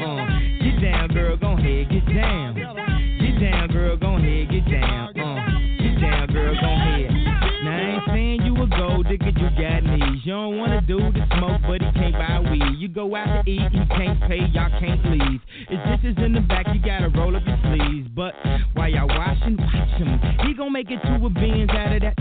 Down, 1.01 1.13
girl, 1.15 1.35
get 1.35 2.05
down. 2.13 2.53
Get 2.53 3.41
down, 3.41 3.67
girl, 3.73 3.97
get 3.97 4.69
down. 4.69 5.17
Uh, 5.17 5.33
get 5.81 5.99
down, 5.99 6.27
girl. 6.27 6.53
Now 6.53 7.71
I 7.71 7.81
ain't 7.81 8.03
saying 8.05 8.41
you 8.43 8.53
a 8.61 8.67
gold 8.67 9.07
digger, 9.07 9.33
you 9.33 9.49
got 9.57 9.81
knees. 9.81 10.21
You 10.23 10.33
don't 10.33 10.59
wanna 10.59 10.81
do 10.81 10.99
the 10.99 11.25
smoke, 11.37 11.61
but 11.65 11.81
he 11.81 11.91
can't 11.97 12.13
buy 12.13 12.37
weed. 12.51 12.77
You 12.77 12.87
go 12.87 13.15
out 13.15 13.43
to 13.43 13.49
eat, 13.49 13.71
he 13.71 13.81
can't 13.97 14.21
pay, 14.29 14.45
y'all 14.53 14.69
can't 14.79 15.03
leave. 15.09 15.41
It's 15.71 15.81
dishes 15.89 16.23
in 16.23 16.33
the 16.33 16.41
back, 16.41 16.67
you 16.71 16.79
gotta 16.85 17.09
roll 17.09 17.35
up 17.35 17.41
your 17.47 17.57
sleeves. 17.65 18.07
But 18.15 18.35
while 18.75 18.89
y'all 18.89 19.07
washing, 19.07 19.57
watch 19.57 19.97
him. 19.97 20.19
He 20.45 20.53
gon' 20.53 20.71
make 20.71 20.91
it 20.91 21.01
to 21.01 21.25
a 21.25 21.29
Benz 21.29 21.71
out 21.71 21.95
of 21.95 22.01
that. 22.01 22.13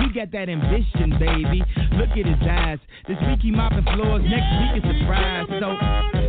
He 0.00 0.08
got 0.18 0.32
that 0.32 0.48
ambition, 0.48 1.20
baby. 1.20 1.62
Look 2.00 2.16
at 2.16 2.24
his 2.24 2.48
eyes. 2.48 2.78
This 3.06 3.18
week 3.28 3.40
he 3.42 3.50
mopping 3.50 3.84
floors, 3.84 4.24
next 4.24 4.48
week 4.56 4.84
is 4.84 5.00
surprise. 5.00 5.46
So 5.60 6.19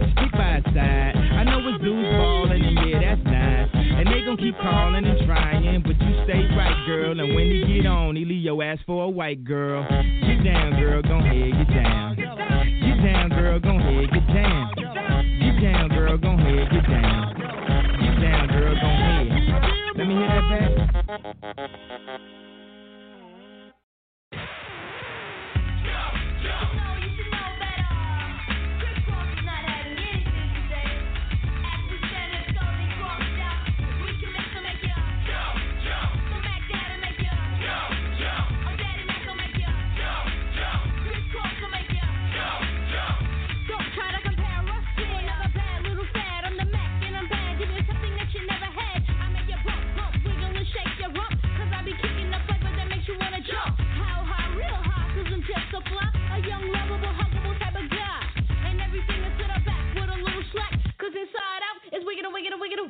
dudes 1.82 2.10
ballin', 2.14 2.52
and 2.52 2.90
yeah, 2.90 3.00
that's 3.02 3.24
nice. 3.26 3.70
And 3.74 4.08
they 4.08 4.22
gon' 4.26 4.38
keep 4.38 4.56
calling 4.58 5.06
and 5.06 5.26
trying, 5.26 5.82
but 5.82 6.00
you 6.00 6.14
stay 6.24 6.46
right, 6.56 6.86
girl. 6.86 7.20
And 7.20 7.36
when 7.36 7.46
he 7.52 7.66
get 7.66 7.86
on, 7.86 8.16
he 8.16 8.26
leave 8.26 8.44
your 8.44 8.64
ass 8.64 8.80
for 8.86 9.04
a 9.06 9.10
white 9.10 9.44
girl. 9.44 9.84
Get 9.90 10.44
down, 10.44 10.80
girl, 10.80 11.02
gon' 11.02 11.26
head, 11.26 11.52
get 11.58 11.74
down. 11.74 12.16
Get 12.16 12.98
down, 13.04 13.30
girl, 13.30 13.60
gon' 13.60 13.80
head, 13.80 14.10
get 14.12 14.28
down. 14.34 14.74
Get 14.76 15.62
down, 15.62 15.90
girl, 15.90 16.18
gon' 16.18 16.40
head, 16.40 16.70
get 16.72 16.86
down. 16.88 17.36
Get 18.00 18.22
down, 18.22 18.48
girl, 18.48 18.76
gon' 18.76 18.98
head. 19.02 19.28
Let 19.98 20.08
me 20.08 20.14
hear 20.16 20.28
that 20.28 20.46
back. 21.08 22.41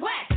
black. 0.02 0.31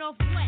off 0.00 0.39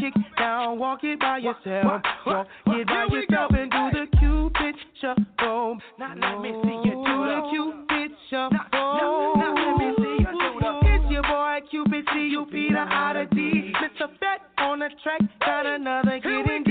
kick 0.00 0.14
down, 0.38 0.78
walk 0.78 1.04
it 1.04 1.20
by 1.20 1.38
yourself. 1.38 2.02
Walk 2.26 2.46
it 2.66 2.86
by 2.86 3.06
yourself 3.10 3.50
and 3.52 3.70
do 3.70 3.90
the 3.92 4.18
Cupid 4.18 4.74
shuffle. 5.00 5.78
Now 5.98 6.14
let 6.14 6.40
me 6.40 6.50
see 6.62 6.88
you 6.88 6.94
do 7.04 7.16
the 7.26 7.40
Cupid 7.50 8.16
shuffle. 8.30 8.58
Now 8.72 9.54
let 9.54 9.78
me 9.78 9.94
see 9.96 10.16
you 10.20 10.26
do 10.26 10.60
the. 10.60 10.80
It's 10.94 11.10
your 11.10 11.22
boy 11.22 11.58
Cupid, 11.70 12.04
See 12.14 12.28
you, 12.30 12.46
Peter, 12.50 12.78
out 12.78 13.16
of 13.16 13.30
D. 13.30 13.72
Mr. 13.82 14.08
Fat 14.20 14.40
on 14.58 14.78
the 14.80 14.90
track, 15.02 15.20
got 15.40 15.66
another 15.66 16.20
hit 16.22 16.50
and 16.50 16.64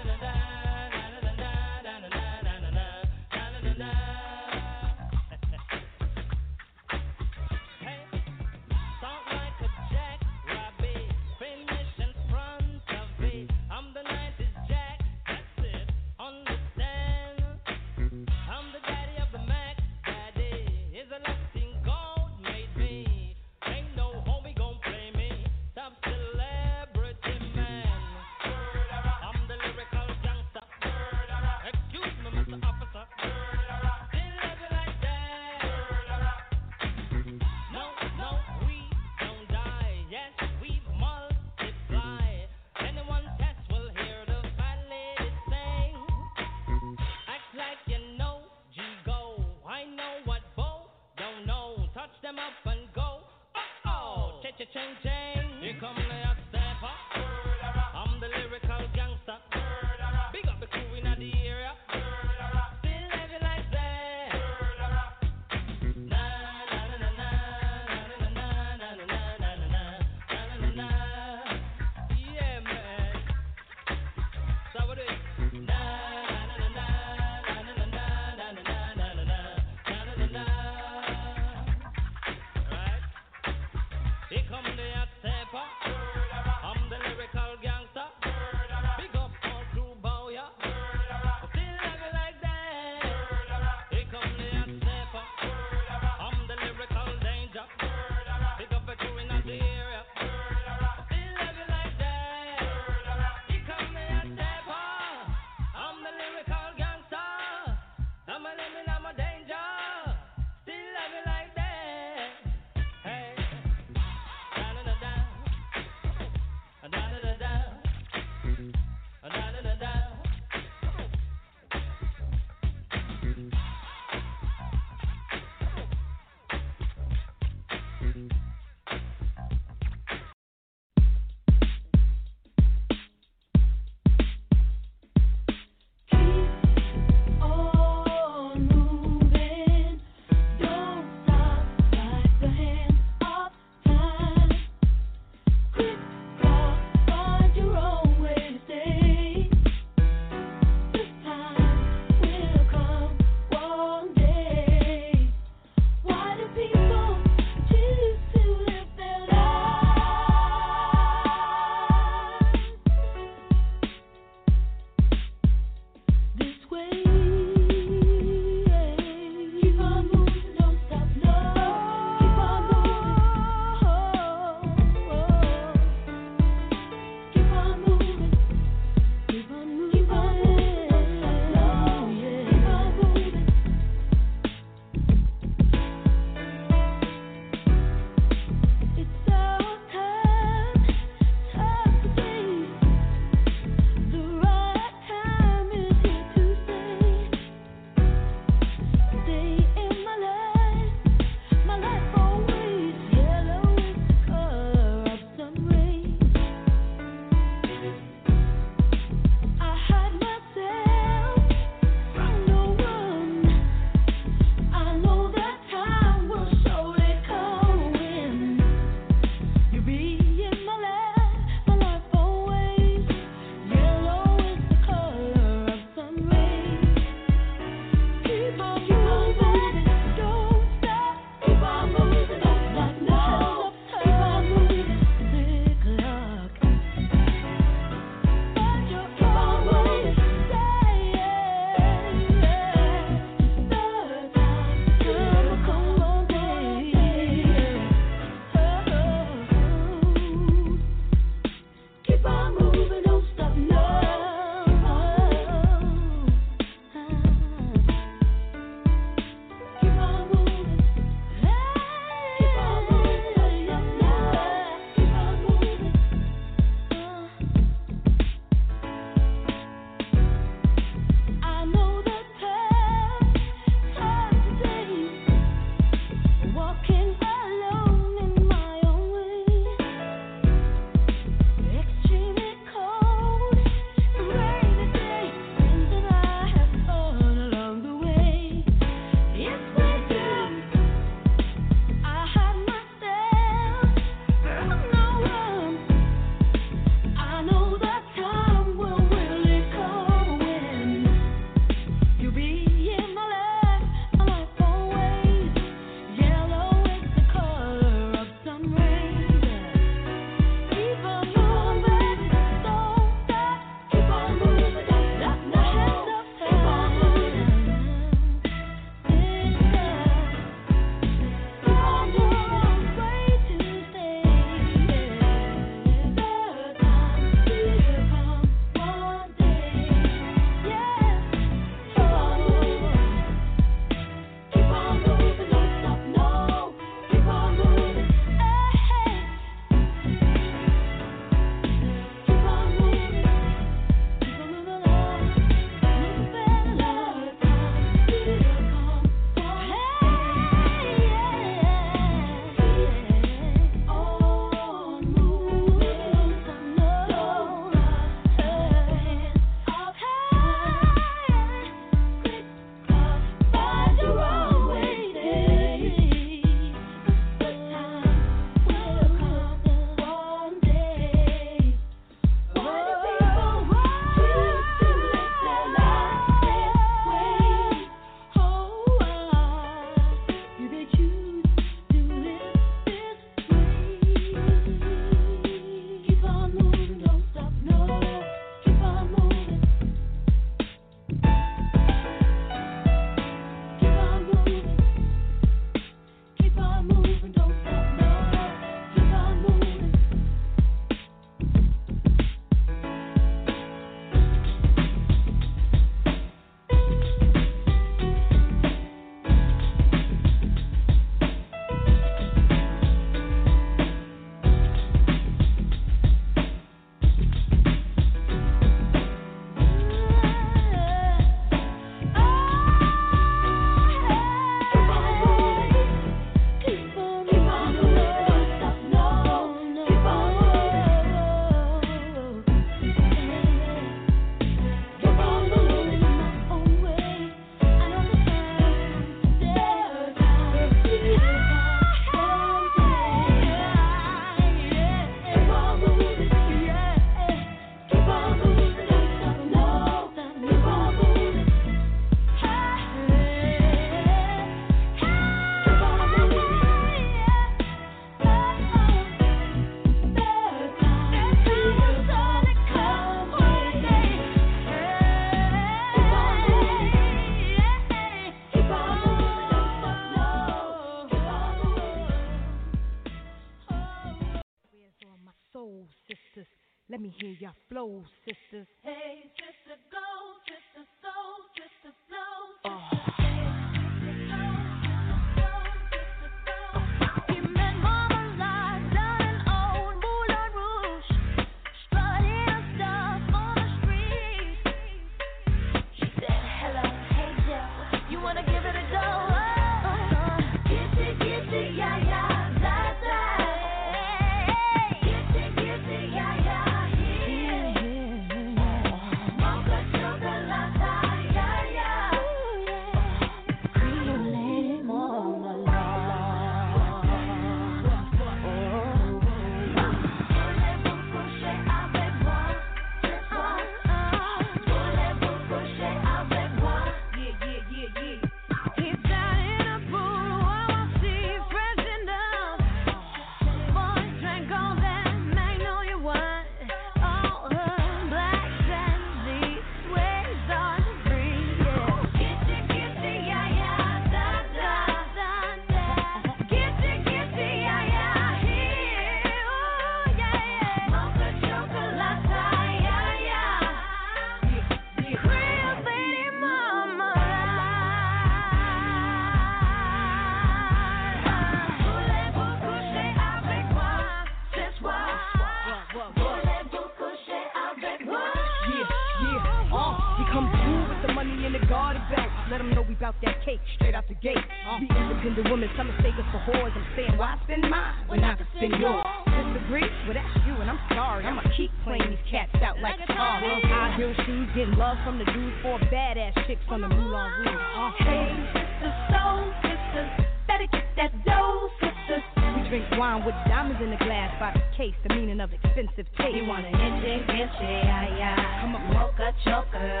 Drink 592.72 592.90
wine 592.92 593.22
with 593.22 593.34
diamonds 593.48 593.82
in 593.82 593.90
the 593.90 593.98
glass 593.98 594.32
by 594.40 594.50
the 594.54 594.64
case, 594.74 594.94
the 595.06 595.14
meaning 595.14 595.40
of 595.40 595.52
expensive 595.52 596.06
taste. 596.16 596.34
You 596.34 596.46
wanna 596.46 596.68
inche, 596.68 597.20
inche, 597.28 597.60
ay, 597.60 598.08
ay. 598.16 598.64
I'm 598.64 598.74
a 598.74 598.78
mocha 598.94 599.30
chocolate. 599.44 600.00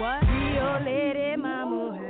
What? 0.00 0.22
Rio 0.22 0.80
Lady 0.82 1.36
Mama. 1.36 2.03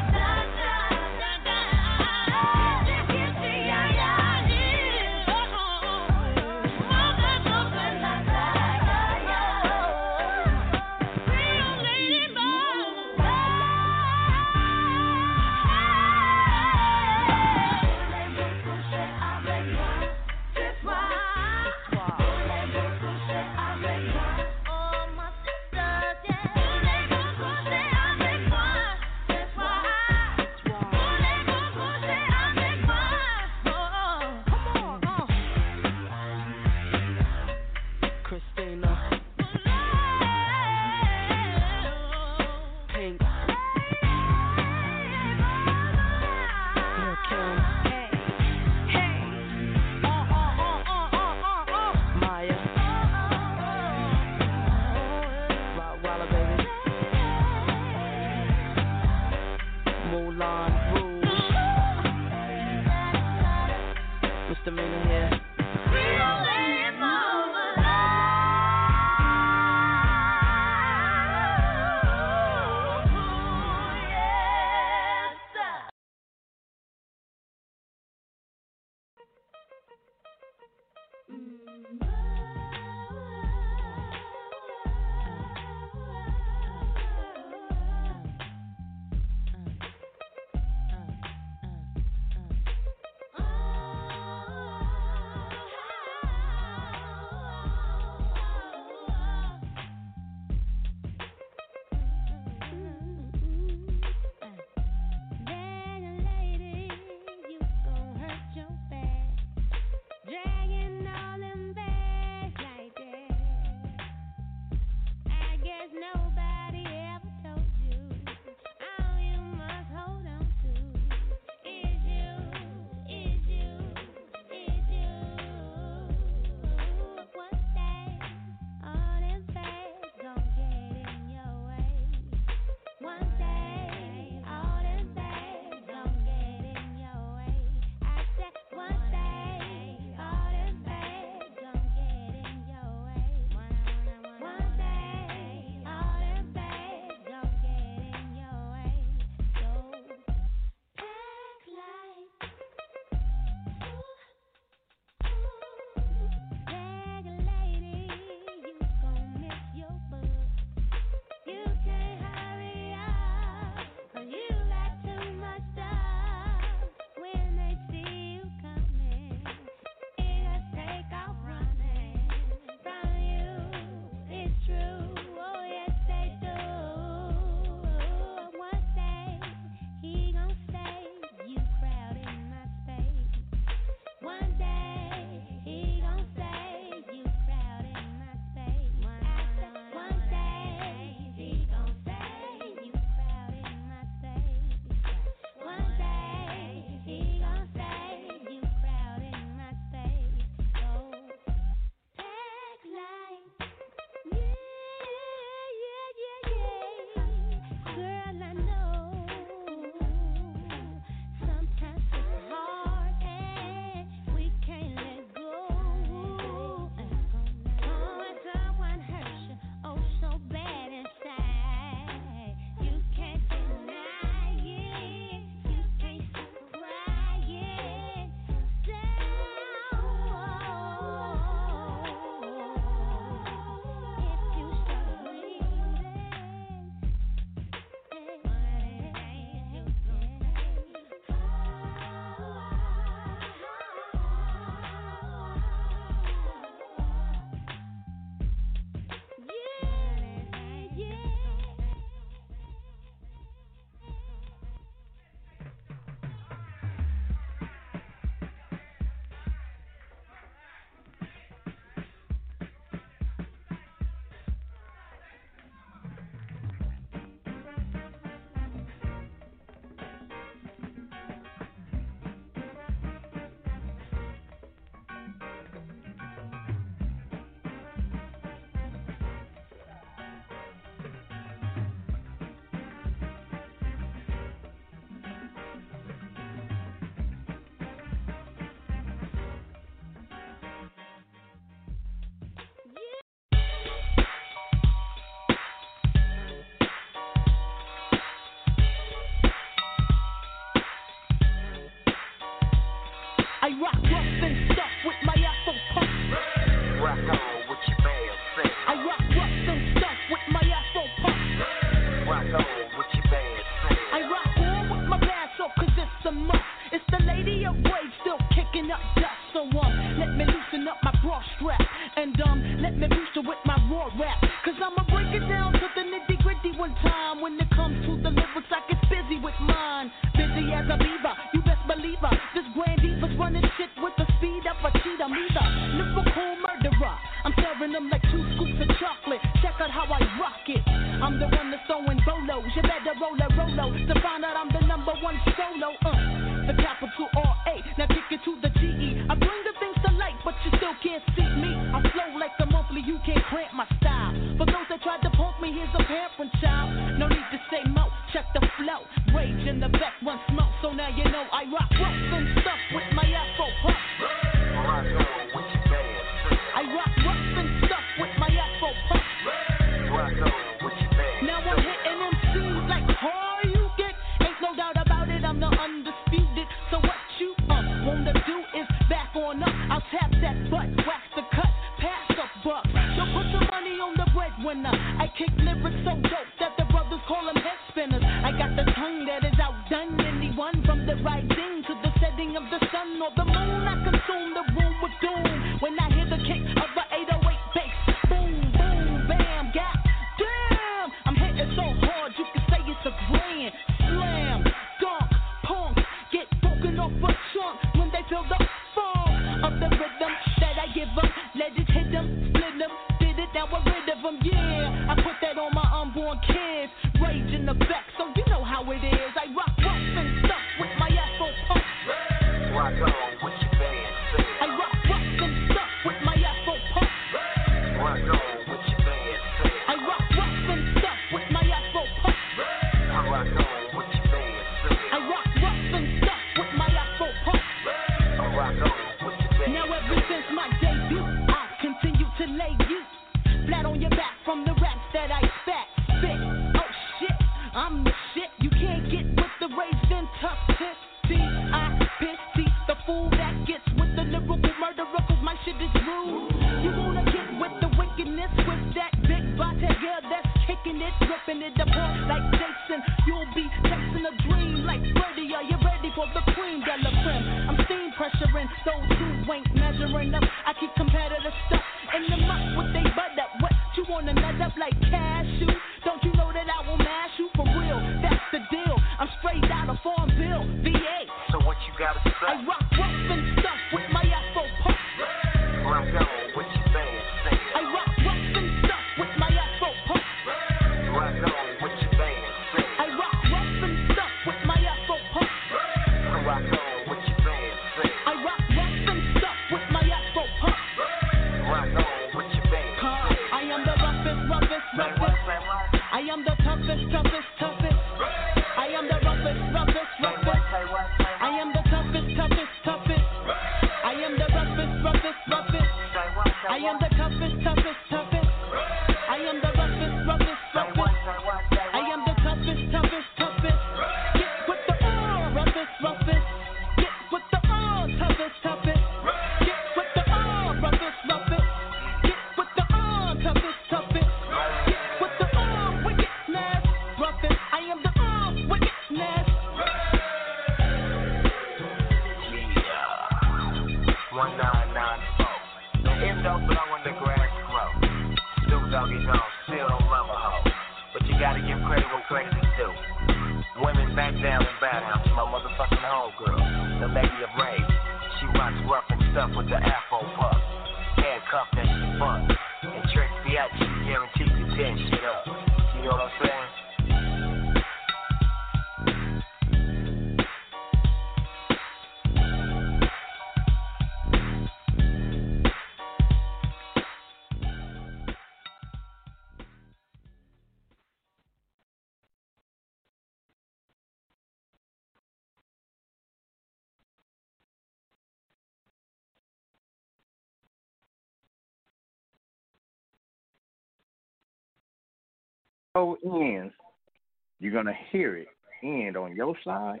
You're 597.60 597.72
going 597.72 597.86
to 597.86 597.96
hear 598.10 598.36
it 598.36 598.48
end 598.82 599.16
on 599.16 599.34
your 599.34 599.54
side, 599.64 600.00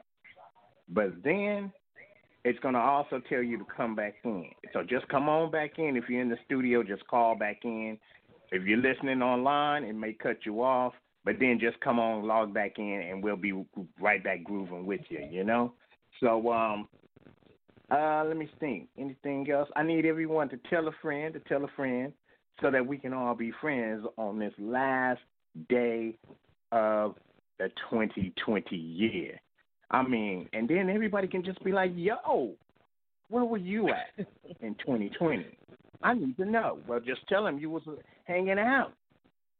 but 0.88 1.12
then 1.22 1.72
it's 2.44 2.58
going 2.58 2.74
to 2.74 2.80
also 2.80 3.20
tell 3.28 3.42
you 3.42 3.56
to 3.58 3.64
come 3.74 3.96
back 3.96 4.16
in. 4.24 4.50
So 4.72 4.82
just 4.82 5.08
come 5.08 5.28
on 5.28 5.50
back 5.50 5.78
in. 5.78 5.96
If 5.96 6.04
you're 6.08 6.20
in 6.20 6.28
the 6.28 6.36
studio, 6.44 6.82
just 6.82 7.06
call 7.06 7.36
back 7.36 7.60
in. 7.64 7.98
If 8.52 8.64
you're 8.64 8.78
listening 8.78 9.22
online, 9.22 9.84
it 9.84 9.94
may 9.94 10.12
cut 10.12 10.38
you 10.44 10.62
off, 10.62 10.92
but 11.24 11.36
then 11.40 11.58
just 11.58 11.80
come 11.80 11.98
on, 11.98 12.26
log 12.26 12.52
back 12.52 12.72
in, 12.78 13.08
and 13.10 13.24
we'll 13.24 13.36
be 13.36 13.64
right 13.98 14.22
back 14.22 14.44
grooving 14.44 14.84
with 14.84 15.00
you, 15.08 15.26
you 15.30 15.42
know? 15.44 15.72
So, 16.20 16.52
um, 16.52 16.88
uh, 17.90 18.24
let 18.26 18.36
me 18.36 18.48
think. 18.60 18.88
Anything 18.98 19.50
else? 19.50 19.68
I 19.74 19.82
need 19.82 20.04
everyone 20.04 20.48
to 20.50 20.58
tell 20.68 20.86
a 20.88 20.92
friend, 21.00 21.32
to 21.34 21.40
tell 21.40 21.64
a 21.64 21.68
friend, 21.74 22.12
so 22.60 22.70
that 22.70 22.86
we 22.86 22.98
can 22.98 23.12
all 23.12 23.34
be 23.34 23.52
friends 23.60 24.04
on 24.16 24.38
this 24.38 24.52
last 24.58 25.20
day 25.68 26.16
of 26.70 27.14
the 27.58 27.68
2020 27.90 28.76
year. 28.76 29.40
I 29.90 30.02
mean, 30.02 30.48
and 30.52 30.68
then 30.68 30.90
everybody 30.90 31.28
can 31.28 31.44
just 31.44 31.62
be 31.62 31.72
like, 31.72 31.92
yo, 31.94 32.54
where 33.28 33.44
were 33.44 33.58
you 33.58 33.88
at 33.90 34.26
in 34.60 34.74
2020? 34.78 35.46
I 36.02 36.14
need 36.14 36.36
to 36.36 36.44
know. 36.44 36.78
Well, 36.86 37.00
just 37.00 37.26
tell 37.28 37.44
them 37.44 37.58
you 37.58 37.70
was 37.70 37.82
hanging 38.24 38.58
out. 38.58 38.92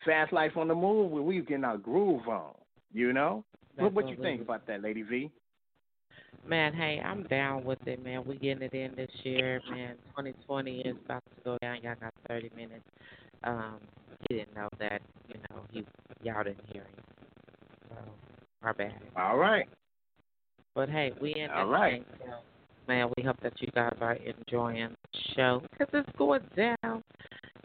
Fast 0.04 0.32
Life 0.32 0.52
on 0.56 0.68
the 0.68 0.74
Move 0.74 1.10
where 1.10 1.22
we 1.22 1.40
getting 1.40 1.64
our 1.64 1.78
groove 1.78 2.28
on, 2.28 2.52
you 2.92 3.12
know? 3.12 3.44
What, 3.76 3.94
what 3.94 4.08
you 4.08 4.16
think 4.16 4.42
about 4.42 4.66
that, 4.66 4.82
Lady 4.82 5.02
V? 5.02 5.30
Man, 6.46 6.74
hey, 6.74 7.00
I'm 7.02 7.22
down 7.24 7.64
with 7.64 7.84
it, 7.86 8.04
man. 8.04 8.24
We 8.26 8.36
getting 8.36 8.62
it 8.62 8.74
in 8.74 8.94
this 8.96 9.10
year, 9.22 9.60
man. 9.70 9.94
2020 10.10 10.80
is 10.80 10.96
about 11.04 11.22
to 11.24 11.42
go 11.42 11.58
down. 11.62 11.78
Y'all 11.82 11.94
got 11.98 12.12
30 12.28 12.50
minutes. 12.54 12.84
Um, 13.44 13.76
he 14.28 14.36
didn't 14.36 14.54
know 14.54 14.68
that, 14.78 15.00
you 15.28 15.34
know, 15.50 15.62
he 15.70 15.84
y'all 16.22 16.44
didn't 16.44 16.64
hear 16.72 16.82
him. 16.82 17.23
So, 17.94 18.00
our 18.62 18.74
bad. 18.74 18.94
All 19.16 19.36
right. 19.36 19.68
But 20.74 20.88
hey, 20.88 21.12
we 21.20 21.34
in 21.34 21.50
All 21.50 21.70
so, 21.70 22.32
man. 22.88 23.08
We 23.16 23.22
hope 23.22 23.40
that 23.42 23.52
you 23.60 23.68
guys 23.74 23.94
are 24.00 24.14
enjoying 24.14 24.88
the 24.88 25.18
show 25.36 25.62
because 25.70 25.88
it's 25.92 26.18
going 26.18 26.42
down. 26.56 27.02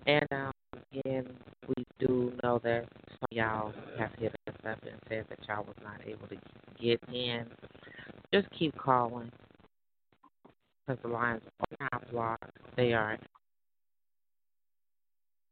And 0.06 0.28
um, 0.32 0.52
again, 0.94 1.28
we 1.68 1.86
do 2.00 2.34
know 2.44 2.60
that 2.64 2.86
some 3.08 3.18
of 3.24 3.32
y'all 3.32 3.74
have 3.98 4.12
hit 4.20 4.36
us 4.48 4.56
up 4.68 4.80
and 4.84 5.00
said 5.08 5.26
that 5.30 5.40
y'all 5.48 5.66
was 5.66 5.76
not 5.84 6.00
able 6.08 6.28
to 6.28 6.38
get 6.80 7.02
in. 7.14 7.46
Just 8.34 8.48
keep 8.58 8.78
calling 8.78 9.32
because 10.86 11.02
the 11.02 11.10
lines 11.10 11.42
are 11.60 11.88
not 11.92 12.12
blocked. 12.12 12.50
They 12.76 12.94
are. 12.94 13.18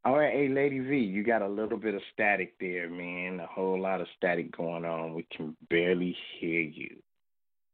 All 0.08 0.18
right, 0.18 0.32
hey, 0.32 0.48
Lady 0.48 0.80
V, 0.80 0.96
you 0.96 1.22
got 1.22 1.42
a 1.42 1.48
little 1.50 1.78
bit 1.78 1.94
of 1.94 2.00
static 2.14 2.54
there, 2.62 2.90
man. 2.90 3.42
A 3.42 3.46
whole 3.46 3.78
lot 3.78 4.00
of 4.00 4.08
static 4.16 4.56
going 4.56 4.86
on. 4.86 5.14
We 5.14 5.28
can 5.36 5.54
barely 5.70 6.16
hear 6.40 6.62
you. 6.62 6.96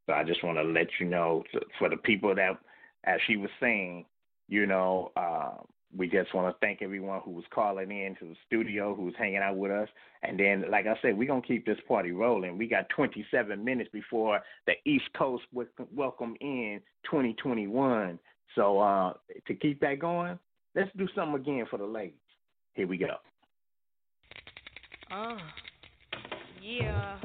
So 0.08 0.14
I 0.14 0.24
just 0.24 0.44
want 0.44 0.58
to 0.58 0.64
let 0.64 0.88
you 1.00 1.06
know 1.06 1.44
for 1.78 1.90
the 1.90 1.98
people 1.98 2.34
that, 2.34 2.58
as 3.04 3.20
she 3.28 3.38
was 3.38 3.52
saying, 3.60 4.06
you 4.48 4.66
know, 4.66 5.12
uh, 5.16 5.58
we 5.96 6.08
just 6.08 6.34
want 6.34 6.52
to 6.52 6.60
thank 6.60 6.82
everyone 6.82 7.22
who 7.24 7.30
was 7.30 7.44
calling 7.54 7.92
in 7.92 8.16
to 8.16 8.26
the 8.26 8.36
studio, 8.48 8.96
who 8.96 9.04
was 9.04 9.14
hanging 9.16 9.38
out 9.38 9.56
with 9.56 9.70
us. 9.70 9.90
And 10.24 10.40
then, 10.40 10.66
like 10.72 10.88
I 10.88 10.96
said, 11.04 11.16
we're 11.16 11.28
going 11.28 11.44
to 11.44 11.48
keep 11.48 11.68
this 11.68 11.78
party 11.88 12.14
rolling. 12.14 12.58
We 12.58 12.68
got 12.68 12.90
27 12.90 13.64
minutes 13.64 13.92
before 13.94 14.40
the 14.66 14.74
East 14.88 15.06
Coast 15.16 15.44
wel- 15.54 15.68
welcome 15.96 16.36
in 16.42 16.82
2021. 17.04 18.18
So 18.56 18.80
uh, 18.80 19.14
to 19.46 19.54
keep 19.54 19.80
that 19.82 20.00
going, 20.00 20.40
let's 20.76 20.90
do 20.98 21.08
something 21.14 21.40
again 21.40 21.68
for 21.70 21.78
the 21.78 21.86
ladies. 21.86 22.23
Here 22.76 22.88
we 22.88 22.98
go. 22.98 23.16
Uh, 25.12 25.38
yeah. 26.60 27.18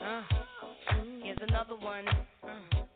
Uh, 0.00 0.22
here's 1.22 1.38
another 1.46 1.76
one. 1.76 2.08
Uh, 2.42 2.48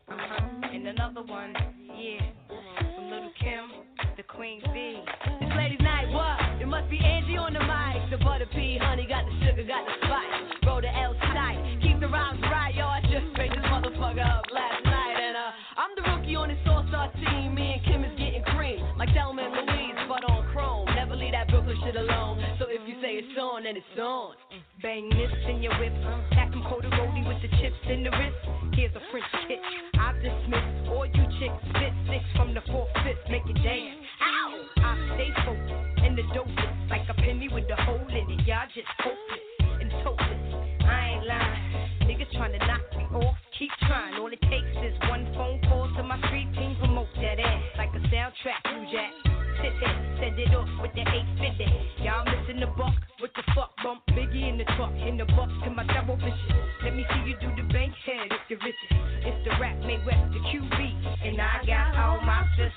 uh-huh. 0.09 0.71
And 0.73 0.87
another 0.87 1.23
one. 1.23 1.53
Yeah. 1.97 2.19
From 2.49 3.09
Little 3.09 3.31
Kim, 3.39 3.85
the 4.17 4.23
Queen 4.23 4.59
Bee. 4.73 4.99
This 5.39 5.49
ladies' 5.55 5.79
night, 5.79 6.11
what? 6.11 6.61
It 6.61 6.67
must 6.67 6.89
be 6.89 6.99
Angie 6.99 7.37
on 7.37 7.53
the 7.53 7.59
mic. 7.59 8.09
The 8.11 8.17
butter 8.23 8.47
pea, 8.51 8.77
honey, 8.81 9.07
got 9.07 9.23
the 9.25 9.31
sugar, 9.45 9.63
got 9.63 9.85
the 9.85 9.93
spice. 10.05 10.67
Roll 10.67 10.81
the 10.81 10.91
L 10.91 11.13
tight, 11.13 11.79
keep 11.81 11.99
the 12.01 12.07
rhymes 12.07 12.41
right, 12.41 12.75
yo. 12.75 12.83
I 12.83 12.99
just 13.03 13.37
made 13.37 13.51
this 13.51 13.65
motherfucker 13.71 14.19
up 14.19 14.43
last 14.51 14.83
night, 14.83 15.15
and 15.15 15.37
uh, 15.37 15.79
I'm 15.79 15.95
the 15.95 16.01
rookie 16.11 16.35
on 16.35 16.49
this 16.49 16.59
all-star 16.67 17.13
team. 17.13 17.55
Me 17.55 17.79
and 17.79 17.83
Kim 17.85 18.03
is 18.03 18.19
getting 18.19 18.43
cream, 18.51 18.83
like 18.97 19.09
Thelma 19.13 19.43
and 19.43 19.64
that 21.95 22.03
alone. 22.03 22.43
So 22.59 22.65
if 22.67 22.81
you 22.87 22.95
say 23.01 23.15
it's 23.15 23.37
on, 23.39 23.63
then 23.63 23.75
it's 23.75 23.99
on. 23.99 24.35
Bang 24.81 25.09
this 25.09 25.31
in 25.47 25.63
your 25.63 25.73
whip. 25.79 25.93
Tack 26.31 26.51
'em 26.51 26.63
cold 26.67 26.85
roly 26.85 27.23
with 27.23 27.41
the 27.41 27.49
chips 27.57 27.79
in 27.87 28.03
the 28.03 28.11
wrist. 28.11 28.35
Here's 28.75 28.95
a 28.95 29.01
French 29.11 29.25
kick. 29.47 29.59
I 29.95 30.11
dismiss 30.19 30.89
all 30.89 31.05
you 31.05 31.25
chicks. 31.39 31.59
Spit 31.69 31.93
six 32.07 32.23
from 32.35 32.53
the 32.53 32.61
fourth 32.71 32.91
fifth. 33.03 33.29
Make 33.29 33.47
it 33.47 33.61
dance. 33.63 34.05
Ow! 34.21 34.53
I 34.77 34.91
stay 35.15 35.31
focused 35.45 36.03
and 36.03 36.17
the 36.17 36.23
dopest. 36.35 36.89
Like 36.89 37.07
a 37.09 37.13
penny 37.13 37.47
with 37.49 37.69
a 37.69 37.75
hole 37.83 38.07
in 38.09 38.29
it. 38.29 38.47
Y'all 38.47 38.67
just 38.73 38.87
hopeless 38.99 39.45
and 39.81 39.91
topless. 40.03 40.45
I 40.83 41.15
ain't 41.15 41.25
lying. 41.25 41.63
Niggas 42.07 42.31
trying 42.33 42.53
to 42.53 42.65
knock 42.67 42.83
me 42.95 43.03
off. 43.15 43.37
Keep 43.57 43.71
trying. 43.87 44.15
All 44.15 44.31
it 44.31 44.41
takes 44.41 44.75
is 44.83 44.95
one 45.09 45.25
phone 45.33 45.61
call 45.69 45.87
to 45.95 46.03
my 46.03 46.19
street 46.27 46.51
team. 46.53 46.75
Promote 46.77 47.13
that 47.15 47.39
ass 47.39 47.63
like 47.77 47.93
a 47.95 47.99
soundtrack. 48.11 48.61
New 48.73 48.91
Jack. 48.91 49.24
It 50.35 50.51
off 50.51 50.67
with 50.81 50.91
the 50.91 50.99
850. 50.99 52.03
Y'all 52.03 52.27
missing 52.27 52.59
the 52.59 52.67
buck. 52.75 52.91
What 53.23 53.31
the 53.39 53.43
fuck 53.55 53.71
bump? 53.81 54.03
Biggie 54.11 54.49
in 54.49 54.57
the 54.57 54.65
truck. 54.75 54.91
In 55.07 55.15
the 55.15 55.23
bucks 55.31 55.55
to 55.63 55.71
my 55.71 55.87
double 55.87 56.17
vision. 56.17 56.51
Let 56.83 56.93
me 56.93 57.05
see 57.07 57.31
you 57.31 57.39
do 57.39 57.55
the 57.55 57.63
Bankhead 57.71 58.35
if 58.35 58.43
you're 58.51 58.59
rich. 58.59 58.75
It's 59.23 59.39
the 59.47 59.55
rap 59.63 59.79
made 59.87 60.03
west 60.05 60.27
the 60.35 60.43
QB. 60.51 60.75
And 61.23 61.39
I 61.39 61.63
got 61.63 61.95
all 61.95 62.19
my 62.19 62.43
sisters 62.59 62.74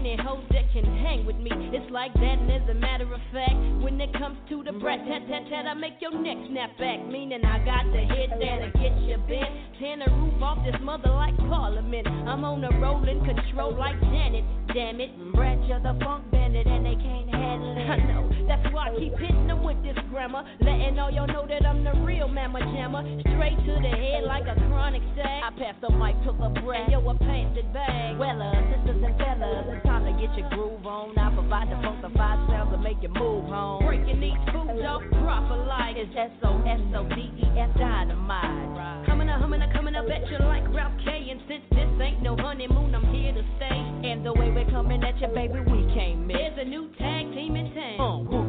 many 0.00 0.16
hoes 0.16 0.44
that 0.50 0.64
can 0.72 0.84
hang 1.04 1.26
with 1.26 1.36
me. 1.36 1.50
It's 1.72 1.90
like 1.90 2.12
that, 2.14 2.36
and 2.40 2.50
as 2.50 2.68
a 2.70 2.74
matter 2.74 3.04
of 3.12 3.20
fact, 3.32 3.54
when 3.84 4.00
it 4.00 4.12
comes 4.16 4.38
to 4.48 4.64
the 4.64 4.72
brat 4.72 5.00
tat 5.04 5.28
tat 5.28 5.44
tat, 5.50 5.66
I 5.66 5.74
make 5.74 6.00
your 6.00 6.16
neck 6.16 6.36
snap 6.48 6.76
back. 6.78 7.04
Meaning 7.06 7.44
I 7.44 7.58
got 7.64 7.84
the 7.92 8.00
hit 8.00 8.30
that 8.30 8.58
and 8.64 8.72
get 8.80 8.96
you 9.04 9.16
bent. 9.28 9.52
Tear 9.78 10.00
the 10.00 10.10
roof 10.12 10.40
off 10.42 10.64
this 10.64 10.80
mother 10.80 11.10
like 11.10 11.36
Parliament. 11.36 12.06
I'm 12.08 12.44
on 12.44 12.64
a 12.64 12.72
rolling 12.80 13.20
control 13.24 13.76
like 13.76 14.00
Janet. 14.00 14.44
Damn 14.72 15.00
it, 15.00 15.10
brat, 15.34 15.58
you're 15.66 15.80
the 15.80 15.98
funk 16.00 16.30
bandit, 16.30 16.66
and 16.66 16.86
they 16.86 16.94
can't 16.94 17.28
handle 17.28 17.74
it. 17.76 17.90
I 17.90 17.96
know, 18.06 18.30
that's 18.46 18.72
why 18.72 18.88
I 18.88 18.96
keep 18.96 19.18
hitting 19.18 19.48
them 19.48 19.64
with 19.64 19.82
this 19.82 19.98
grammar. 20.10 20.46
Letting 20.60 20.98
all 20.98 21.10
y'all 21.10 21.26
know 21.26 21.44
that 21.46 21.66
I'm 21.66 21.82
the 21.82 21.92
real 22.06 22.28
mamma 22.28 22.60
jammer. 22.72 23.02
Straight 23.34 23.58
to 23.66 23.74
the 23.82 23.90
head 23.90 24.24
like 24.24 24.46
a 24.46 24.54
chronic 24.70 25.02
sack. 25.16 25.42
I 25.42 25.50
pass 25.58 25.74
the 25.82 25.90
mic 25.90 26.14
to 26.22 26.32
the 26.38 26.54
brat, 26.62 26.88
yo, 26.88 27.02
a 27.02 27.18
painted 27.18 27.72
bag. 27.72 28.16
Well, 28.18 28.40
uh, 28.40 28.54
sisters 28.70 29.02
and 29.02 29.16
fellas, 29.18 29.82
time 29.90 30.06
to 30.06 30.14
get 30.14 30.30
your 30.38 30.48
groove 30.50 30.86
on. 30.86 31.18
I 31.18 31.34
provide 31.34 31.66
the 31.66 31.74
funkified 31.82 32.38
sounds 32.46 32.70
to 32.70 32.78
make 32.78 33.02
you 33.02 33.10
move 33.10 33.50
home. 33.50 33.82
Breaking 33.82 34.20
these 34.22 34.38
foods 34.54 34.78
up, 34.86 35.02
proper 35.18 35.58
like 35.66 35.98
it's 35.98 36.14
S-O-S-O-D-E-S 36.14 37.70
dynamite. 37.74 39.06
Coming 39.06 39.28
up, 39.28 39.40
humming 39.40 39.62
up, 39.62 39.72
coming 39.72 39.96
up 39.96 40.06
at 40.06 40.22
you 40.30 40.38
like 40.46 40.62
Ralph 40.70 40.94
K. 41.02 41.10
And 41.34 41.42
since 41.50 41.66
this 41.74 41.90
ain't 41.98 42.22
no 42.22 42.36
honeymoon, 42.36 42.94
I'm 42.94 43.10
here 43.10 43.34
to 43.34 43.42
stay. 43.58 43.78
And 44.06 44.24
the 44.24 44.32
way 44.32 44.54
we're 44.54 44.70
coming 44.70 45.02
at 45.02 45.18
you, 45.18 45.26
baby, 45.34 45.58
we 45.58 45.82
can't 45.90 46.22
miss. 46.22 46.38
There's 46.38 46.66
a 46.66 46.70
new 46.70 46.86
tag 46.94 47.26
team 47.34 47.56
in 47.56 47.74
town. 47.74 48.30
Uh, 48.30 48.39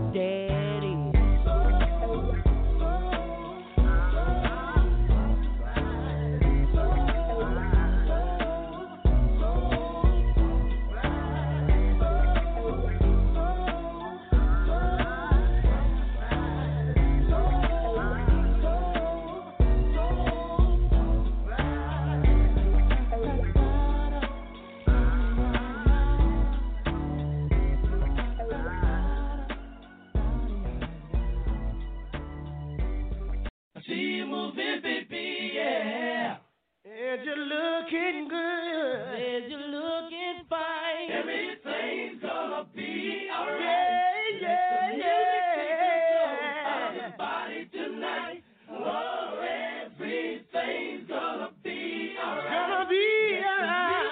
And 37.11 37.25
you're 37.25 37.35
looking 37.35 38.27
good. 38.29 39.19
And 39.19 39.51
you're 39.51 39.67
looking 39.67 40.45
fine. 40.49 41.11
Everything's 41.11 42.21
gonna 42.21 42.65
be 42.73 43.27
alright. 43.37 44.41
Yeah, 44.41 44.95
yeah, 44.95 45.55
yeah. 46.15 46.93
Your 46.93 47.11
body 47.17 47.69
tonight. 47.73 48.43
Oh, 48.71 49.43
everything's 49.83 51.09
gonna 51.09 51.49
be 51.61 52.15
alright. 52.23 52.49
Gonna 52.49 52.87
be 52.89 53.41
alright. 53.43 54.07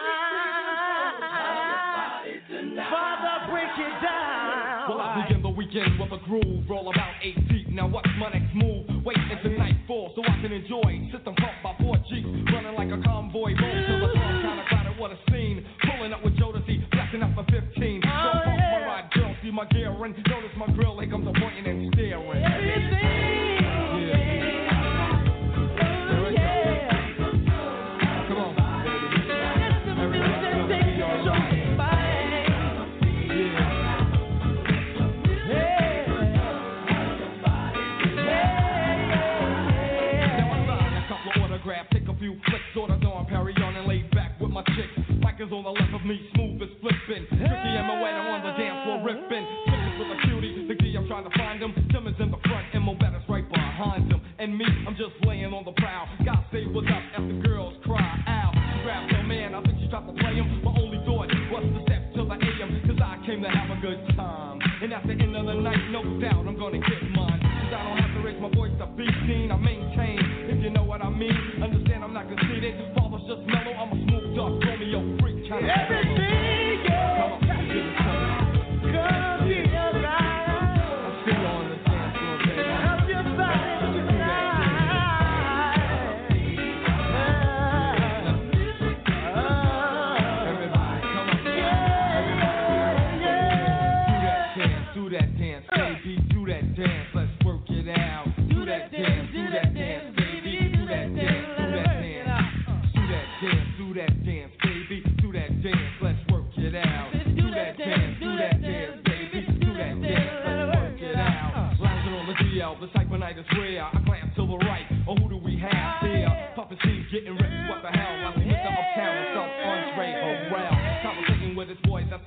Father, 2.91 3.35
break 3.49 3.79
it 3.79 3.95
down. 4.03 4.89
Well, 4.89 4.99
I 4.99 5.25
begin 5.25 5.41
the 5.41 5.49
weekend 5.49 5.97
with 6.01 6.11
a 6.11 6.17
groove, 6.25 6.69
roll 6.69 6.89
about 6.89 7.13
eight 7.23 7.37
feet. 7.47 7.69
Now 7.69 7.87
what's 7.87 8.09
my 8.19 8.29
next 8.29 8.53
move? 8.53 8.87
Wait 9.05 9.17
until 9.31 9.57
nightfall 9.57 10.11
so 10.17 10.21
I 10.23 10.41
can 10.41 10.51
enjoy. 10.51 11.09
System 11.15 11.35
like 12.89 12.99
a 12.99 13.03
convoy. 13.03 13.53
Roll 13.53 13.85
till 13.85 13.99
the 13.99 14.13
song 14.13 14.41
kinda 14.41 14.63
crowded, 14.67 14.97
what 14.97 15.11
a 15.11 15.17
scene. 15.29 15.65
Pulling 15.85 16.13
up 16.13 16.23
with 16.23 16.35
Jodeci, 16.37 16.89
blacking 16.91 17.21
up 17.21 17.33
for 17.35 17.45
15. 17.45 18.01
Don't 18.01 18.11
oh, 18.11 18.41
pump 18.43 18.57
my 18.57 18.85
ride, 18.85 19.11
girl, 19.13 19.35
see 19.43 19.51
my 19.51 19.65
gear 19.65 19.91
and 19.91 20.15
notice 20.27 20.55
my 20.57 20.67
grill. 20.73 20.98
Chick. 45.39 45.51
On 45.51 45.63
the 45.63 45.71
left 45.71 45.93
of 45.95 46.03
me, 46.03 46.19
smooth 46.35 46.61
as 46.61 46.69
flipping. 46.83 47.23
Tricky 47.31 47.71
and 47.79 47.87
Moet 47.87 48.11
on 48.11 48.43
the 48.43 48.51
dance 48.59 48.83
floor 48.83 48.99
ripping. 49.07 49.45
Switches 49.67 49.95
with 49.95 50.11
a 50.11 50.19
cutie, 50.27 50.67
the 50.67 50.75
key 50.75 50.95
I'm 50.99 51.07
trying 51.07 51.23
to 51.23 51.33
find 51.37 51.63
him. 51.63 51.71
Timmons 51.91 52.19
in 52.19 52.31
the 52.31 52.37
front 52.43 52.67
and 52.73 52.83
Mobetta's 52.83 53.23
right 53.29 53.47
behind 53.47 54.11
him. 54.11 54.19
And 54.39 54.57
me, 54.57 54.65
I'm 54.87 54.95
just 54.99 55.15
laying 55.23 55.53
on 55.55 55.63
the 55.63 55.71
prowl. 55.79 56.07
God 56.25 56.43
say 56.51 56.67
what's 56.67 56.87
up 56.91 57.03
as 57.15 57.23
the 57.23 57.39
girls 57.39 57.73
cry 57.85 58.03
out. 58.27 58.51
She 58.51 58.83
grabs 58.83 59.11
her 59.15 59.23
man, 59.23 59.55
I 59.55 59.63
think 59.63 59.79
she 59.79 59.87
tried 59.87 60.07
to 60.07 60.15
play 60.19 60.35
him. 60.35 60.63
My 60.63 60.75
only 60.75 60.99
thought 61.07 61.31
was 61.51 61.63
to 61.63 61.81
step 61.87 62.03
to 62.19 62.21
the 62.27 62.35
AM, 62.35 62.69
cause 62.83 62.99
I 62.99 63.15
came 63.25 63.41
to 63.43 63.49
have 63.49 63.71
a 63.71 63.79
good 63.79 63.99
time. 64.15 64.59
And 64.83 64.93
at 64.93 65.03
the 65.07 65.15
end 65.15 65.35
of 65.35 65.45
the 65.47 65.55
night, 65.55 65.83
no 65.91 66.03
doubt 66.19 66.47
I'm 66.47 66.59
gonna 66.59 66.83
get 66.83 67.01
mine. 67.15 67.39
Cause 67.39 67.73
I 67.73 67.79
don't 67.83 67.99
have 67.99 68.13
to 68.15 68.21
raise 68.27 68.39
my 68.39 68.51
voice 68.51 68.75
to 68.79 68.87
be 68.95 69.07
seen. 69.27 69.51
I 69.51 69.57
maintain, 69.57 69.88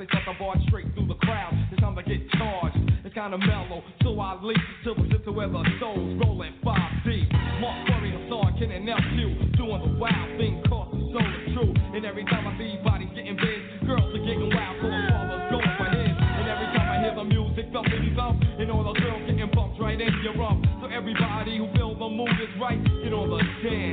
they 0.02 0.08
shut 0.10 0.26
the 0.26 0.34
bar 0.34 0.58
straight 0.66 0.86
through 0.94 1.06
the 1.06 1.14
crowd. 1.22 1.54
It's 1.70 1.80
time 1.80 1.94
to 1.94 2.02
get 2.02 2.18
charged. 2.34 2.74
It's 3.06 3.14
kinda 3.14 3.38
mellow, 3.38 3.84
so 4.02 4.18
I 4.18 4.34
leap 4.42 4.58
to 4.82 4.94
the 4.94 5.06
sister 5.14 5.30
where 5.30 5.46
the 5.46 5.62
soul's 5.78 6.18
rolling 6.18 6.54
five 6.64 6.90
deep. 7.06 7.30
Mark 7.62 7.86
Curry 7.86 8.10
and 8.10 8.26
Hassan, 8.26 8.58
Ken 8.58 8.70
and 8.72 8.88
LQ, 8.88 9.54
doing 9.54 9.78
the 9.78 9.92
wild 10.02 10.30
thing, 10.38 10.60
cause 10.66 10.90
the 10.90 10.98
soul 11.14 11.22
is 11.22 11.54
true. 11.54 11.74
And 11.94 12.04
every 12.04 12.24
time 12.24 12.48
I 12.48 12.58
see 12.58 12.82
bodies 12.82 13.10
getting 13.14 13.36
big, 13.36 13.86
girls 13.86 14.10
are 14.10 14.18
getting 14.26 14.50
wild, 14.50 14.76
so 14.82 14.90
I'm 14.90 15.06
father's 15.06 15.50
going 15.54 15.76
for 15.78 15.88
his. 15.94 16.14
And 16.18 16.48
every 16.50 16.66
time 16.74 16.88
I 16.90 16.98
hear 16.98 17.14
the 17.14 17.24
music 17.24 17.66
thumping 17.70 18.14
thump, 18.16 18.42
and 18.58 18.70
all 18.72 18.82
the 18.82 18.98
girls 18.98 19.22
getting 19.30 19.50
bumped 19.54 19.78
right 19.78 20.00
in 20.00 20.12
your 20.24 20.34
rump. 20.34 20.66
So 20.80 20.86
everybody 20.90 21.58
who 21.58 21.70
feels 21.78 21.98
the 21.98 22.08
mood 22.08 22.34
is 22.42 22.50
right, 22.58 22.82
get 23.04 23.12
on 23.12 23.30
the 23.30 23.38
dance 23.62 23.91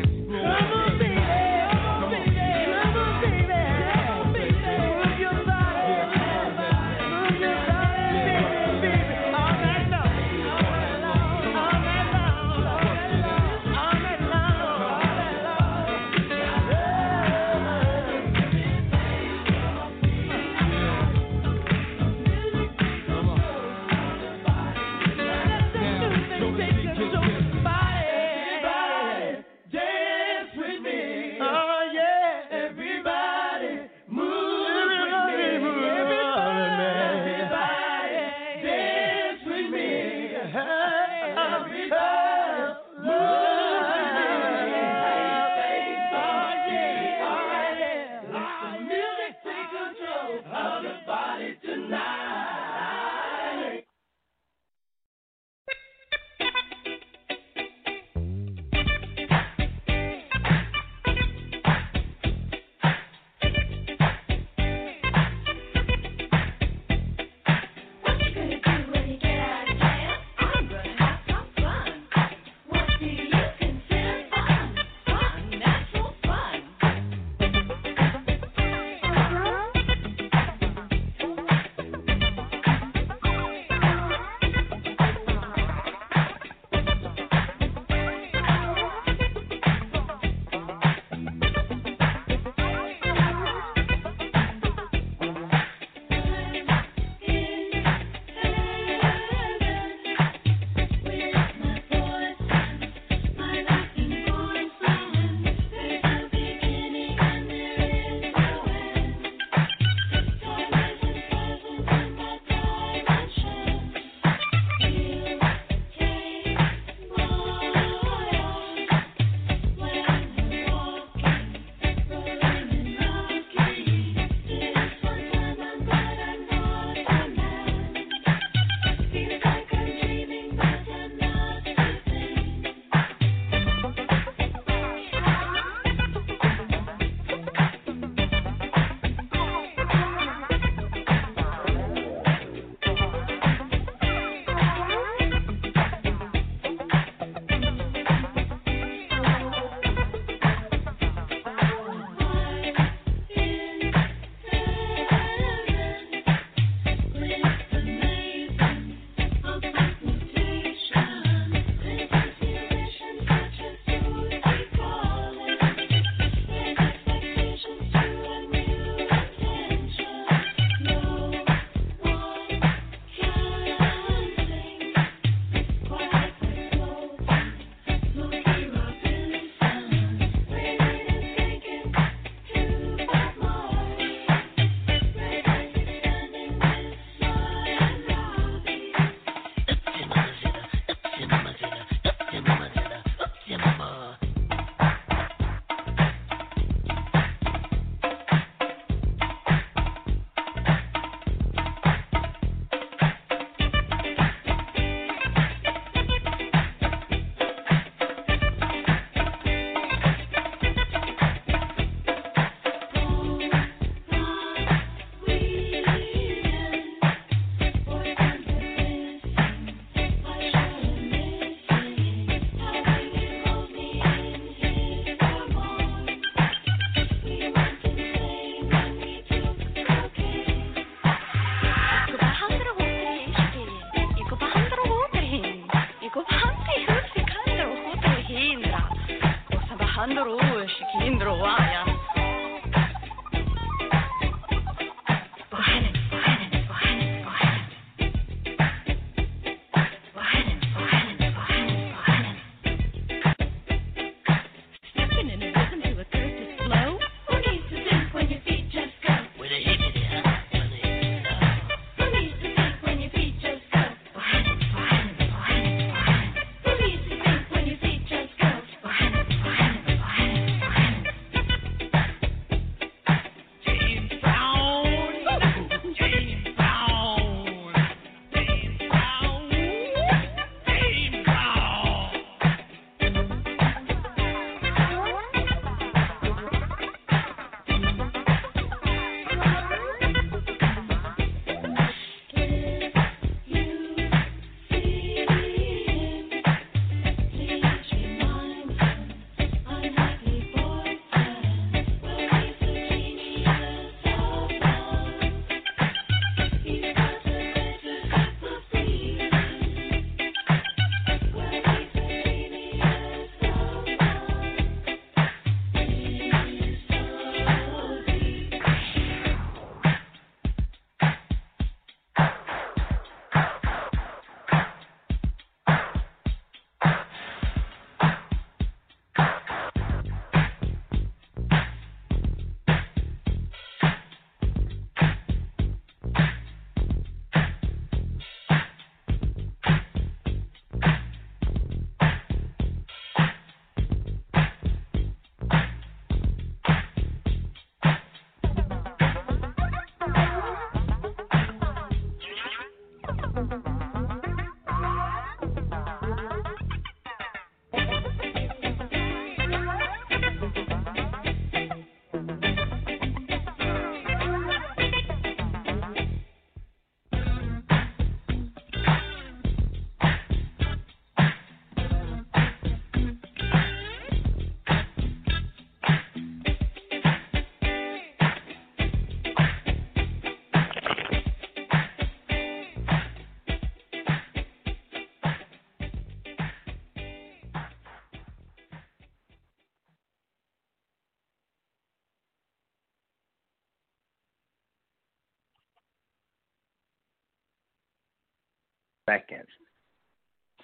seconds. 399.09 399.47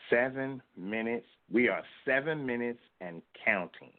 Seven 0.09 0.61
minutes. 0.77 1.25
We 1.51 1.69
are 1.69 1.83
seven 2.05 2.45
minutes 2.45 2.79
and 3.01 3.21
counting 3.43 3.93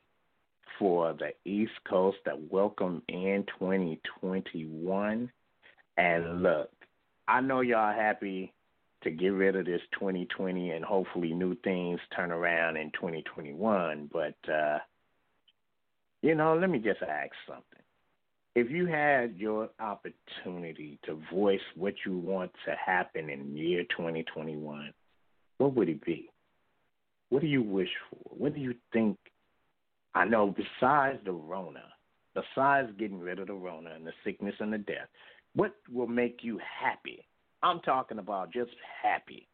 for 0.78 1.14
the 1.14 1.30
East 1.50 1.72
Coast 1.88 2.18
that 2.26 2.52
welcome 2.52 3.02
in 3.08 3.44
2021. 3.58 5.30
And 5.96 6.42
look, 6.42 6.70
I 7.26 7.40
know 7.40 7.60
y'all 7.60 7.94
happy 7.94 8.52
to 9.02 9.10
get 9.10 9.28
rid 9.28 9.56
of 9.56 9.66
this 9.66 9.80
2020 9.98 10.70
and 10.70 10.84
hopefully 10.84 11.32
new 11.32 11.54
things 11.64 11.98
turn 12.14 12.30
around 12.30 12.76
in 12.76 12.90
2021. 12.92 14.10
But, 14.12 14.52
uh, 14.52 14.78
you 16.22 16.34
know, 16.34 16.56
let 16.56 16.70
me 16.70 16.78
just 16.78 17.02
ask 17.02 17.32
something. 17.48 17.75
If 18.56 18.70
you 18.70 18.86
had 18.86 19.36
your 19.36 19.68
opportunity 19.80 20.98
to 21.04 21.20
voice 21.30 21.60
what 21.74 21.92
you 22.06 22.16
want 22.16 22.50
to 22.64 22.74
happen 22.74 23.28
in 23.28 23.54
year 23.54 23.82
2021, 23.90 24.94
what 25.58 25.74
would 25.74 25.90
it 25.90 26.02
be? 26.06 26.30
What 27.28 27.42
do 27.42 27.48
you 27.48 27.62
wish 27.62 27.90
for? 28.08 28.34
What 28.34 28.54
do 28.54 28.60
you 28.62 28.74
think? 28.94 29.18
I 30.14 30.24
know 30.24 30.54
besides 30.56 31.18
the 31.26 31.32
Rona, 31.32 31.84
besides 32.34 32.88
getting 32.98 33.20
rid 33.20 33.40
of 33.40 33.48
the 33.48 33.52
Rona 33.52 33.90
and 33.90 34.06
the 34.06 34.12
sickness 34.24 34.54
and 34.58 34.72
the 34.72 34.78
death, 34.78 35.08
what 35.54 35.74
will 35.92 36.06
make 36.06 36.38
you 36.40 36.58
happy? 36.80 37.26
I'm 37.62 37.80
talking 37.80 38.18
about 38.18 38.54
just 38.54 38.70
happy. 39.02 39.46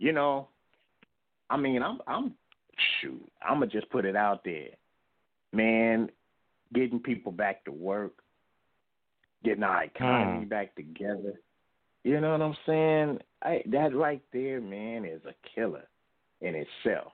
You 0.00 0.10
know, 0.10 0.48
I 1.48 1.58
mean, 1.58 1.80
I'm, 1.80 2.00
I'm, 2.08 2.34
shoot, 3.00 3.24
I'm 3.40 3.60
gonna 3.60 3.68
just 3.68 3.88
put 3.90 4.04
it 4.04 4.16
out 4.16 4.42
there, 4.44 4.70
man. 5.52 6.10
Getting 6.74 6.98
people 6.98 7.30
back 7.30 7.64
to 7.64 7.72
work, 7.72 8.14
getting 9.44 9.62
our 9.62 9.82
hmm. 9.82 9.90
economy 9.94 10.44
back 10.46 10.74
together. 10.74 11.40
You 12.04 12.20
know 12.20 12.32
what 12.32 12.42
I'm 12.42 12.56
saying? 12.66 13.18
I, 13.42 13.62
that 13.66 13.94
right 13.94 14.22
there, 14.32 14.60
man, 14.60 15.04
is 15.04 15.20
a 15.26 15.34
killer 15.54 15.86
in 16.40 16.54
itself. 16.54 17.12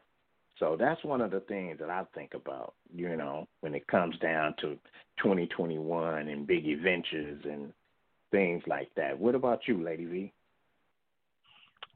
So 0.58 0.76
that's 0.78 1.02
one 1.02 1.20
of 1.20 1.30
the 1.30 1.40
things 1.40 1.78
that 1.80 1.90
I 1.90 2.04
think 2.14 2.34
about, 2.34 2.74
you 2.94 3.16
know, 3.16 3.48
when 3.60 3.74
it 3.74 3.86
comes 3.88 4.16
down 4.18 4.54
to 4.60 4.78
2021 5.18 6.28
and 6.28 6.46
big 6.46 6.68
adventures 6.68 7.42
and 7.44 7.72
things 8.30 8.62
like 8.66 8.88
that. 8.96 9.18
What 9.18 9.34
about 9.34 9.66
you, 9.66 9.82
Lady 9.82 10.04
V? 10.04 10.32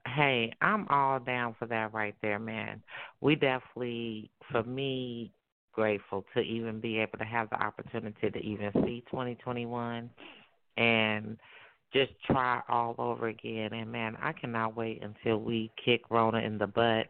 Hey, 0.07 0.53
I'm 0.61 0.87
all 0.89 1.21
down 1.21 1.55
for 1.59 1.67
that 1.67 1.93
right 1.93 2.17
there, 2.23 2.39
man. 2.39 2.83
We 3.21 3.35
definitely, 3.35 4.31
for 4.51 4.63
me, 4.65 5.33
grateful 5.79 6.25
to 6.35 6.41
even 6.41 6.81
be 6.81 6.99
able 6.99 7.19
to 7.19 7.25
have 7.25 7.49
the 7.51 7.63
opportunity 7.63 8.29
to 8.29 8.39
even 8.41 8.73
see 8.85 9.05
2021 9.09 10.11
and 10.77 11.39
just 11.93 12.11
try 12.27 12.61
all 12.69 12.97
over 12.99 13.29
again. 13.29 13.73
And 13.73 13.93
man, 13.93 14.17
I 14.21 14.33
cannot 14.33 14.77
wait 14.77 15.05
until 15.05 15.39
we 15.39 15.71
kick 15.83 16.03
Rona 16.11 16.39
in 16.39 16.59
the 16.59 16.67
butt 16.67 17.07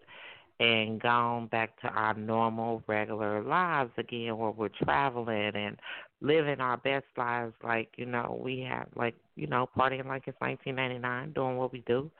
and 0.61 1.01
gone 1.01 1.47
back 1.47 1.81
to 1.81 1.89
our 1.89 2.13
normal, 2.13 2.83
regular 2.87 3.43
lives 3.43 3.93
again, 3.97 4.37
where 4.37 4.51
we're 4.51 4.69
traveling 4.85 5.53
and 5.55 5.79
living 6.21 6.61
our 6.61 6.77
best 6.77 7.07
lives. 7.17 7.55
Like 7.65 7.89
you 7.97 8.05
know, 8.05 8.39
we 8.39 8.61
have 8.69 8.89
like 8.95 9.15
you 9.35 9.47
know, 9.47 9.67
partying 9.79 10.05
like 10.05 10.25
it's 10.27 10.39
1999, 10.43 11.33
doing 11.33 11.57
what 11.57 11.73
we 11.73 11.83
do. 11.87 12.11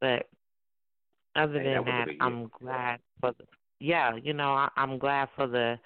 But 0.00 0.26
other 1.36 1.52
than 1.52 1.64
that 1.64 1.84
was 1.84 1.88
a 1.88 1.92
that, 1.92 2.04
good 2.06 2.12
year. 2.14 2.22
I'm 2.22 2.50
glad 2.60 2.98
for 3.20 3.34
the 3.38 3.44
yeah, 3.82 4.16
you 4.22 4.32
know, 4.32 4.52
I, 4.52 4.68
I'm 4.76 4.98
glad 4.98 5.28
for 5.36 5.46
the 5.46 5.78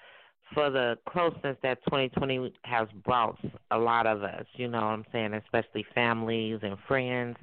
for 0.53 0.69
the 0.69 0.97
closeness 1.09 1.57
that 1.61 1.83
2020 1.85 2.53
has 2.63 2.87
brought 3.03 3.37
a 3.71 3.77
lot 3.77 4.07
of 4.07 4.23
us. 4.23 4.45
You 4.53 4.69
know 4.69 4.77
what 4.77 4.85
I'm 4.87 5.05
saying, 5.11 5.33
especially 5.33 5.85
families 5.93 6.59
and 6.63 6.77
friends. 6.87 7.35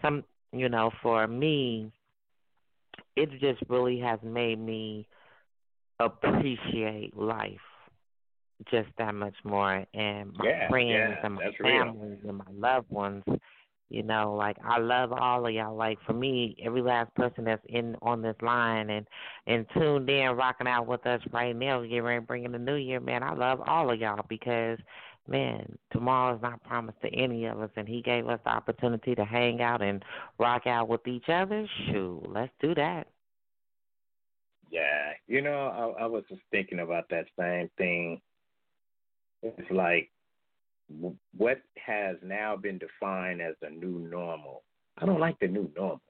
Some, 0.00 0.22
you 0.52 0.68
know, 0.68 0.90
for 1.02 1.26
me, 1.26 1.90
it 3.16 3.30
just 3.40 3.62
really 3.68 3.98
has 4.00 4.20
made 4.22 4.60
me 4.60 5.08
appreciate 5.98 7.16
life 7.16 7.58
just 8.70 8.88
that 8.98 9.14
much 9.14 9.34
more 9.44 9.84
and 9.94 10.32
my 10.36 10.44
Yeah, 10.44 10.68
friends 10.68 11.18
yeah, 11.18 11.24
and 11.24 11.34
my 11.34 11.42
that's 11.42 11.58
real. 11.60 11.96
and 12.24 12.38
my 12.38 12.44
loved 12.52 12.90
ones 12.90 13.24
you 13.92 14.02
know 14.02 14.34
like 14.34 14.56
i 14.64 14.78
love 14.78 15.12
all 15.12 15.46
of 15.46 15.52
y'all. 15.52 15.76
Like 15.76 15.98
for 16.06 16.12
me 16.12 16.56
every 16.62 16.82
last 16.82 17.14
person 17.14 17.44
that's 17.44 17.64
in 17.68 17.96
on 18.02 18.22
this 18.22 18.36
line 18.42 18.90
and 18.90 19.06
and 19.46 19.66
tuned 19.74 20.08
in 20.08 20.30
rocking 20.30 20.66
out 20.66 20.86
with 20.86 21.06
us 21.06 21.20
right 21.32 21.54
now 21.54 21.82
getting 21.82 22.02
ready 22.02 22.20
to 22.20 22.26
bring 22.26 22.44
in 22.44 22.52
the 22.52 22.58
new 22.58 22.76
year 22.76 23.00
man 23.00 23.22
i 23.22 23.34
love 23.34 23.60
all 23.66 23.92
of 23.92 24.00
y'all 24.00 24.24
because 24.28 24.78
man 25.28 25.78
tomorrow 25.92 26.34
is 26.34 26.42
not 26.42 26.62
promised 26.64 27.00
to 27.02 27.08
any 27.14 27.46
of 27.46 27.60
us 27.60 27.70
and 27.76 27.88
he 27.88 28.02
gave 28.02 28.28
us 28.28 28.40
the 28.44 28.50
opportunity 28.50 29.14
to 29.14 29.24
hang 29.24 29.60
out 29.60 29.82
and 29.82 30.04
rock 30.38 30.66
out 30.66 30.88
with 30.88 31.06
each 31.06 31.28
other. 31.28 31.66
Shoot 31.86 32.22
let's 32.28 32.52
do 32.60 32.74
that. 32.74 33.06
Yeah, 34.70 35.12
you 35.28 35.42
know, 35.42 35.94
I, 35.98 36.04
I 36.04 36.06
was 36.06 36.24
just 36.28 36.40
thinking 36.50 36.80
about 36.80 37.04
that 37.10 37.26
same 37.38 37.68
thing. 37.76 38.20
It's 39.42 39.70
like 39.70 40.10
what 41.36 41.60
has 41.84 42.16
now 42.22 42.56
been 42.56 42.78
defined 42.78 43.40
as 43.40 43.54
the 43.60 43.70
new 43.70 43.98
normal. 44.10 44.62
I 44.98 45.06
don't 45.06 45.20
like 45.20 45.38
the 45.40 45.48
new 45.48 45.70
normal. 45.76 46.00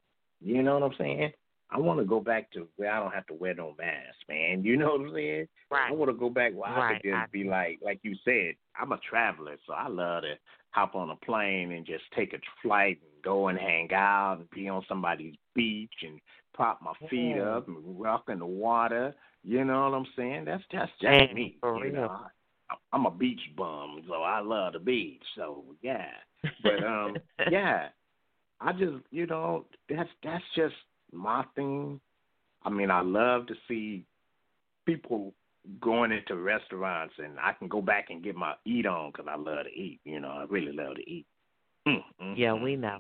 You 0.40 0.62
know 0.62 0.74
what 0.78 0.82
I'm 0.82 0.98
saying? 0.98 1.32
I 1.70 1.78
want 1.78 2.00
to 2.00 2.04
go 2.04 2.20
back 2.20 2.50
to 2.52 2.68
where 2.76 2.90
I 2.92 3.00
don't 3.00 3.14
have 3.14 3.26
to 3.28 3.34
wear 3.34 3.54
no 3.54 3.74
mask, 3.78 4.16
man. 4.28 4.62
You 4.62 4.76
know 4.76 4.92
what 4.92 5.00
I'm 5.08 5.14
saying? 5.14 5.48
Right. 5.70 5.88
I 5.88 5.92
want 5.92 6.10
to 6.10 6.16
go 6.16 6.28
back 6.28 6.52
where 6.54 6.68
I 6.70 6.78
Right, 6.78 7.02
could 7.02 7.08
just 7.10 7.16
I- 7.16 7.26
be 7.32 7.44
like, 7.44 7.78
like 7.82 8.00
you 8.02 8.14
said, 8.24 8.56
I'm 8.78 8.92
a 8.92 8.98
traveler, 8.98 9.56
so 9.66 9.72
I 9.72 9.88
love 9.88 10.24
to 10.24 10.34
hop 10.70 10.94
on 10.94 11.10
a 11.10 11.16
plane 11.16 11.72
and 11.72 11.86
just 11.86 12.04
take 12.14 12.34
a 12.34 12.38
flight 12.62 12.98
and 13.00 13.22
go 13.22 13.48
and 13.48 13.58
hang 13.58 13.92
out 13.94 14.38
and 14.40 14.50
be 14.50 14.68
on 14.68 14.84
somebody's 14.88 15.34
beach 15.54 15.94
and 16.02 16.20
prop 16.54 16.80
my 16.82 16.92
feet 17.08 17.36
Yeah. 17.36 17.56
up 17.56 17.68
and 17.68 17.76
rock 18.00 18.24
in 18.28 18.38
the 18.40 18.46
water. 18.46 19.14
You 19.44 19.64
know 19.64 19.88
what 19.88 19.96
I'm 19.96 20.06
saying? 20.16 20.44
That's 20.44 20.62
just 20.70 20.92
me. 21.34 21.56
for 21.60 21.78
you 21.78 21.84
real. 21.84 21.92
know, 21.94 22.08
I, 22.10 22.26
I'm 22.92 23.06
a 23.06 23.10
beach 23.10 23.40
bum, 23.56 24.02
so 24.08 24.22
I 24.22 24.40
love 24.40 24.74
the 24.74 24.78
beach. 24.78 25.22
So 25.36 25.64
yeah, 25.82 26.06
but 26.62 26.82
um, 26.84 27.16
yeah, 27.50 27.88
I 28.60 28.72
just 28.72 29.04
you 29.10 29.26
know 29.26 29.66
that's 29.88 30.10
that's 30.22 30.44
just 30.54 30.74
my 31.12 31.44
thing. 31.54 32.00
I 32.64 32.70
mean, 32.70 32.90
I 32.90 33.00
love 33.02 33.46
to 33.48 33.54
see 33.68 34.04
people 34.86 35.32
going 35.80 36.12
into 36.12 36.36
restaurants, 36.36 37.14
and 37.18 37.38
I 37.38 37.52
can 37.52 37.68
go 37.68 37.80
back 37.80 38.06
and 38.10 38.22
get 38.22 38.36
my 38.36 38.54
eat 38.64 38.86
on 38.86 39.10
because 39.10 39.26
I 39.28 39.36
love 39.36 39.64
to 39.64 39.70
eat. 39.70 40.00
You 40.04 40.20
know, 40.20 40.28
I 40.28 40.44
really 40.48 40.72
love 40.72 40.96
to 40.96 41.10
eat. 41.10 41.26
Mm, 41.86 42.02
mm, 42.22 42.38
yeah 42.38 42.52
we 42.52 42.76
know 42.76 42.98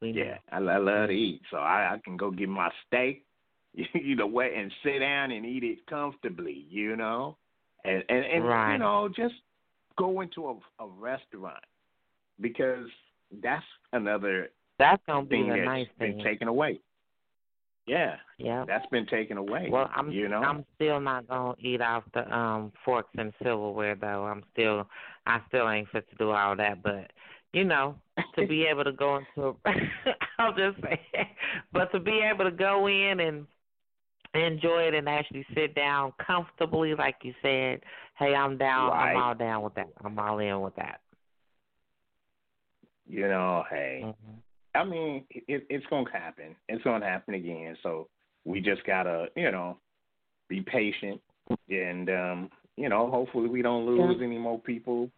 we 0.00 0.12
know 0.12 0.22
Yeah, 0.22 0.38
I, 0.52 0.56
I 0.58 0.76
love 0.76 1.08
to 1.08 1.14
eat, 1.14 1.40
so 1.50 1.56
I, 1.56 1.94
I 1.94 2.00
can 2.04 2.16
go 2.16 2.30
get 2.30 2.48
my 2.48 2.70
steak, 2.86 3.24
you 3.74 4.16
know, 4.16 4.40
and 4.40 4.72
sit 4.82 4.98
down 5.00 5.30
and 5.30 5.46
eat 5.46 5.64
it 5.64 5.86
comfortably, 5.86 6.66
you 6.68 6.96
know, 6.96 7.36
and 7.86 8.04
and, 8.08 8.24
and 8.24 8.44
Right. 8.44 8.72
you 8.72 8.78
know, 8.78 9.08
just 9.08 9.34
go 9.96 10.20
into 10.20 10.48
a, 10.48 10.84
a 10.84 10.86
restaurant 10.86 11.64
because 12.40 12.86
that's 13.42 13.64
another 13.92 14.50
that's 14.78 15.02
gonna 15.06 15.26
be 15.26 15.48
that's 15.48 15.64
nice 15.64 15.88
been 15.98 16.14
thing 16.14 16.24
taken 16.24 16.48
away. 16.48 16.80
Yeah, 17.86 18.16
yeah 18.38 18.64
that's 18.66 18.86
been 18.86 19.06
taken 19.06 19.36
away. 19.36 19.68
Well, 19.70 19.88
I'm 19.94 20.10
you 20.10 20.28
know, 20.28 20.42
I'm 20.42 20.64
still 20.74 21.00
not 21.00 21.28
gonna 21.28 21.54
eat 21.58 21.80
off 21.80 22.04
the 22.14 22.30
um 22.34 22.72
forks 22.84 23.10
and 23.16 23.32
silverware 23.42 23.94
though. 23.94 24.24
I'm 24.24 24.42
still 24.52 24.88
I 25.26 25.40
still 25.48 25.68
ain't 25.70 25.88
fit 25.90 26.08
to 26.10 26.16
do 26.16 26.30
all 26.30 26.56
that, 26.56 26.82
but 26.82 27.10
you 27.52 27.64
know, 27.64 27.96
to 28.36 28.46
be 28.46 28.66
able 28.70 28.84
to 28.84 28.92
go 28.92 29.16
into 29.16 29.48
a, 29.48 29.54
I'll 30.38 30.52
just 30.52 30.82
say, 30.82 31.00
but 31.72 31.90
to 31.92 32.00
be 32.00 32.20
able 32.20 32.44
to 32.44 32.50
go 32.50 32.86
in 32.88 33.20
and 33.20 33.46
enjoy 34.36 34.82
it 34.88 34.94
and 34.94 35.08
actually 35.08 35.46
sit 35.54 35.74
down 35.74 36.12
comfortably, 36.24 36.94
like 36.94 37.16
you 37.22 37.34
said, 37.42 37.80
hey, 38.18 38.34
I'm 38.34 38.56
down. 38.58 38.92
I'm 38.92 39.16
all 39.16 39.34
down 39.34 39.62
with 39.62 39.74
that. 39.74 39.88
I'm 40.04 40.18
all 40.18 40.38
in 40.38 40.60
with 40.60 40.76
that. 40.76 41.00
you 43.08 43.28
know, 43.28 43.64
hey, 43.70 44.02
Mhm. 44.04 44.42
I 44.74 44.84
mean, 44.84 45.24
it, 45.30 45.66
it's 45.70 45.86
gonna 45.86 46.10
happen. 46.10 46.54
It's 46.68 46.82
gonna 46.84 47.06
happen 47.06 47.34
again. 47.34 47.76
So 47.82 48.08
we 48.44 48.60
just 48.60 48.84
gotta, 48.84 49.30
you 49.36 49.50
know, 49.50 49.78
be 50.48 50.60
patient, 50.60 51.20
and 51.70 52.10
um, 52.10 52.50
you 52.76 52.88
know, 52.88 53.10
hopefully 53.10 53.48
we 53.48 53.62
don't 53.62 53.86
lose 53.86 54.20
any 54.22 54.38
more 54.38 54.58
people, 54.60 55.10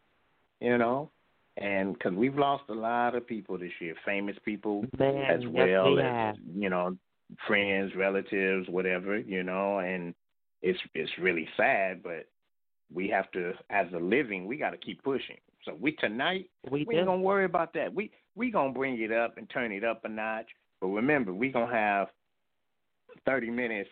you 0.60 0.78
know, 0.78 1.10
and 1.56 1.94
because 1.94 2.12
we've 2.12 2.36
lost 2.38 2.64
a 2.68 2.74
lot 2.74 3.14
of 3.14 3.26
people 3.26 3.58
this 3.58 3.72
year, 3.80 3.94
famous 4.04 4.36
people 4.44 4.84
Man, 4.98 5.24
as 5.30 5.40
yes, 5.42 5.52
well 5.52 5.94
we 5.94 6.00
as 6.00 6.04
have. 6.06 6.36
you 6.54 6.70
know, 6.70 6.96
friends, 7.46 7.92
relatives, 7.94 8.68
whatever, 8.68 9.18
you 9.18 9.42
know, 9.42 9.78
and 9.78 10.14
it's 10.62 10.78
it's 10.94 11.10
really 11.18 11.48
sad, 11.56 12.02
but 12.02 12.26
we 12.92 13.08
have 13.08 13.30
to, 13.32 13.52
as 13.70 13.86
a 13.94 13.98
living, 13.98 14.46
we 14.46 14.56
got 14.56 14.70
to 14.70 14.78
keep 14.78 15.02
pushing. 15.02 15.36
So 15.64 15.76
we 15.78 15.92
tonight 15.92 16.48
We 16.70 16.84
we 16.88 16.96
ain't 16.96 17.06
gonna 17.06 17.20
worry 17.20 17.44
about 17.44 17.74
that. 17.74 17.92
We 17.92 18.10
we 18.34 18.50
gonna 18.50 18.72
bring 18.72 19.00
it 19.00 19.12
up 19.12 19.36
and 19.36 19.48
turn 19.50 19.72
it 19.72 19.84
up 19.84 20.04
a 20.04 20.08
notch. 20.08 20.46
But 20.80 20.88
remember, 20.88 21.34
we 21.34 21.50
gonna 21.50 21.72
have 21.72 22.08
thirty 23.26 23.50
minutes 23.50 23.90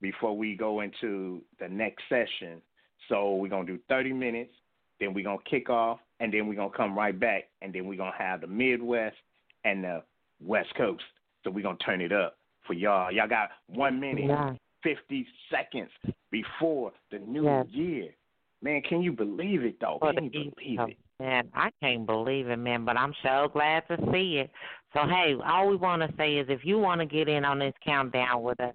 before 0.00 0.36
we 0.36 0.56
go 0.56 0.80
into 0.80 1.42
the 1.60 1.68
next 1.68 2.02
session. 2.08 2.60
So 3.08 3.36
we're 3.36 3.48
gonna 3.48 3.66
do 3.66 3.78
thirty 3.88 4.12
minutes, 4.12 4.52
then 5.00 5.14
we're 5.14 5.24
gonna 5.24 5.38
kick 5.48 5.70
off, 5.70 6.00
and 6.20 6.32
then 6.32 6.46
we're 6.46 6.56
gonna 6.56 6.76
come 6.76 6.98
right 6.98 7.18
back, 7.18 7.44
and 7.62 7.72
then 7.72 7.86
we're 7.86 7.96
gonna 7.96 8.12
have 8.18 8.40
the 8.40 8.46
Midwest 8.48 9.16
and 9.64 9.84
the 9.84 10.02
West 10.40 10.74
Coast 10.76 11.04
So 11.44 11.50
we're 11.50 11.62
gonna 11.62 11.78
turn 11.78 12.00
it 12.00 12.12
up 12.12 12.36
for 12.66 12.74
y'all. 12.74 13.10
Y'all 13.10 13.28
got 13.28 13.50
one 13.66 14.00
minute, 14.00 14.26
Yeah. 14.26 14.54
fifty 14.82 15.26
seconds 15.50 15.90
before 16.30 16.92
the 17.10 17.18
new 17.20 17.44
Yes. 17.44 17.66
year. 17.68 18.14
Man, 18.62 18.82
can 18.82 19.02
you 19.02 19.12
believe 19.12 19.64
it 19.64 19.80
though? 19.80 19.98
Can 19.98 20.24
you 20.24 20.30
believe 20.30 20.80
oh, 20.80 20.84
it? 20.84 20.96
Man, 21.20 21.48
I 21.54 21.70
can't 21.80 22.06
believe 22.06 22.48
it, 22.48 22.56
man, 22.56 22.84
but 22.84 22.96
I'm 22.96 23.14
so 23.22 23.48
glad 23.52 23.86
to 23.88 23.96
see 24.12 24.38
it. 24.38 24.50
So, 24.92 25.06
hey, 25.06 25.36
all 25.44 25.68
we 25.68 25.76
want 25.76 26.02
to 26.02 26.16
say 26.16 26.36
is 26.36 26.48
if 26.48 26.64
you 26.64 26.78
want 26.78 27.00
to 27.00 27.06
get 27.06 27.28
in 27.28 27.44
on 27.44 27.58
this 27.58 27.74
countdown 27.84 28.42
with 28.42 28.60
us, 28.60 28.74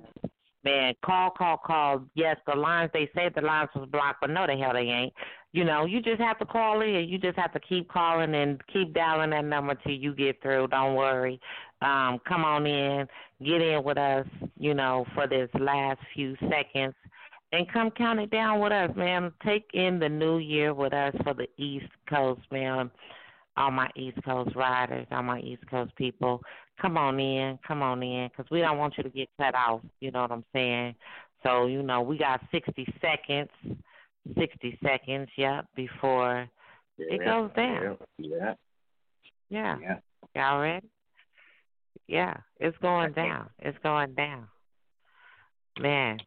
man, 0.68 0.94
call, 1.04 1.32
call, 1.32 1.58
call. 1.58 2.04
Yes, 2.14 2.38
the 2.46 2.56
lines, 2.56 2.92
they 2.94 3.10
say 3.16 3.30
the 3.34 3.42
lines 3.42 3.70
was 3.74 3.88
blocked, 3.90 4.22
but 4.22 4.30
no, 4.30 4.46
the 4.46 4.58
hell 4.58 4.74
they 4.74 4.82
ain't. 4.82 5.14
You 5.54 5.64
know, 5.64 5.86
you 5.86 6.02
just 6.02 6.20
have 6.20 6.38
to 6.40 6.46
call 6.46 6.82
in. 6.82 7.08
You 7.08 7.18
just 7.18 7.38
have 7.38 7.54
to 7.54 7.60
keep 7.60 7.90
calling 7.90 8.36
and 8.36 8.62
keep 8.68 8.94
dialing 8.94 9.30
that 9.30 9.46
number 9.46 9.76
till 9.76 9.94
you 9.94 10.14
get 10.14 10.42
through. 10.42 10.68
Don't 10.68 10.96
worry. 10.96 11.40
Um, 11.82 12.20
come 12.28 12.44
on 12.44 12.66
in, 12.66 13.08
get 13.44 13.62
in 13.62 13.84
with 13.84 13.98
us, 13.98 14.28
you 14.60 14.74
know, 14.74 15.06
for 15.16 15.28
this 15.28 15.50
last 15.60 16.00
few 16.14 16.36
seconds 16.50 16.94
and 17.54 17.72
come 17.72 17.92
count 17.92 18.20
it 18.20 18.30
down 18.30 18.60
with 18.60 18.74
us, 18.74 18.90
man. 18.96 19.32
Take 19.46 19.70
in 19.74 20.00
the 20.00 20.10
new 20.10 20.38
year 20.40 20.74
with 20.74 20.94
us 20.94 21.14
for 21.24 21.34
the 21.34 21.48
East 21.58 21.92
Coast, 22.10 22.42
man. 22.52 22.92
All 23.58 23.72
my 23.72 23.90
East 23.96 24.18
Coast 24.24 24.56
riders, 24.56 25.08
all 25.12 25.24
my 25.24 25.40
East 25.40 25.68
Coast 25.70 25.96
people, 25.96 26.42
come 26.80 26.98
on 26.98 27.20
in, 27.20 27.58
come 27.68 27.82
on 27.82 28.04
in, 28.04 28.30
because 28.30 28.50
we 28.52 28.60
don't 28.60 28.78
want 28.78 28.94
you 28.98 29.04
to 29.04 29.10
get 29.10 29.30
cut 29.40 29.56
off. 29.56 29.82
You 30.00 30.12
know 30.12 30.22
what 30.22 30.32
I'm 30.32 30.46
saying? 30.54 30.96
So 31.44 31.66
you 31.66 31.82
know 31.82 32.02
we 32.02 32.18
got 32.18 32.42
60 32.52 32.86
seconds, 33.02 33.50
60 34.38 34.80
seconds, 34.84 35.28
yeah, 35.38 35.62
before 35.76 36.48
it 37.00 37.20
goes 37.26 37.50
down. 37.56 37.98
Yeah. 38.18 38.54
Yeah. 39.50 39.78
Yeah. 39.80 39.98
Y'all 40.36 40.62
ready? 40.62 40.88
Yeah, 42.08 42.38
it's 42.60 42.78
going 42.78 43.14
down. 43.14 43.50
It's 43.60 43.78
going 43.84 44.14
down. 44.14 44.48
Man, 45.80 46.18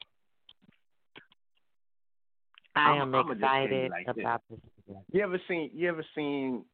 I 2.77 2.81
I'm- 2.93 3.13
tell 3.13 3.25
you 3.25 3.33
excited 3.33 3.91
like 3.91 4.07
this. 4.07 4.17
about 4.19 4.43
this. 4.49 4.61
You 5.13 5.23
ever 5.23 5.41
seen 5.49 5.71
you 5.73 5.89
ever 5.89 6.05
seen 6.15 6.65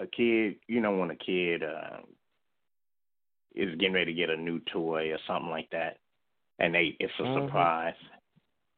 a 0.00 0.06
kid, 0.06 0.56
you 0.66 0.80
know, 0.80 0.96
when 0.96 1.10
a 1.10 1.16
kid 1.16 1.62
uh, 1.62 1.98
is 3.54 3.74
getting 3.78 3.92
ready 3.94 4.12
to 4.12 4.18
get 4.18 4.30
a 4.30 4.36
new 4.36 4.58
toy 4.72 5.12
or 5.12 5.18
something 5.26 5.50
like 5.50 5.68
that 5.70 5.98
and 6.58 6.74
they 6.74 6.96
it's 7.00 7.12
a 7.18 7.22
Mhm. 7.22 7.46
surprise 7.46 7.94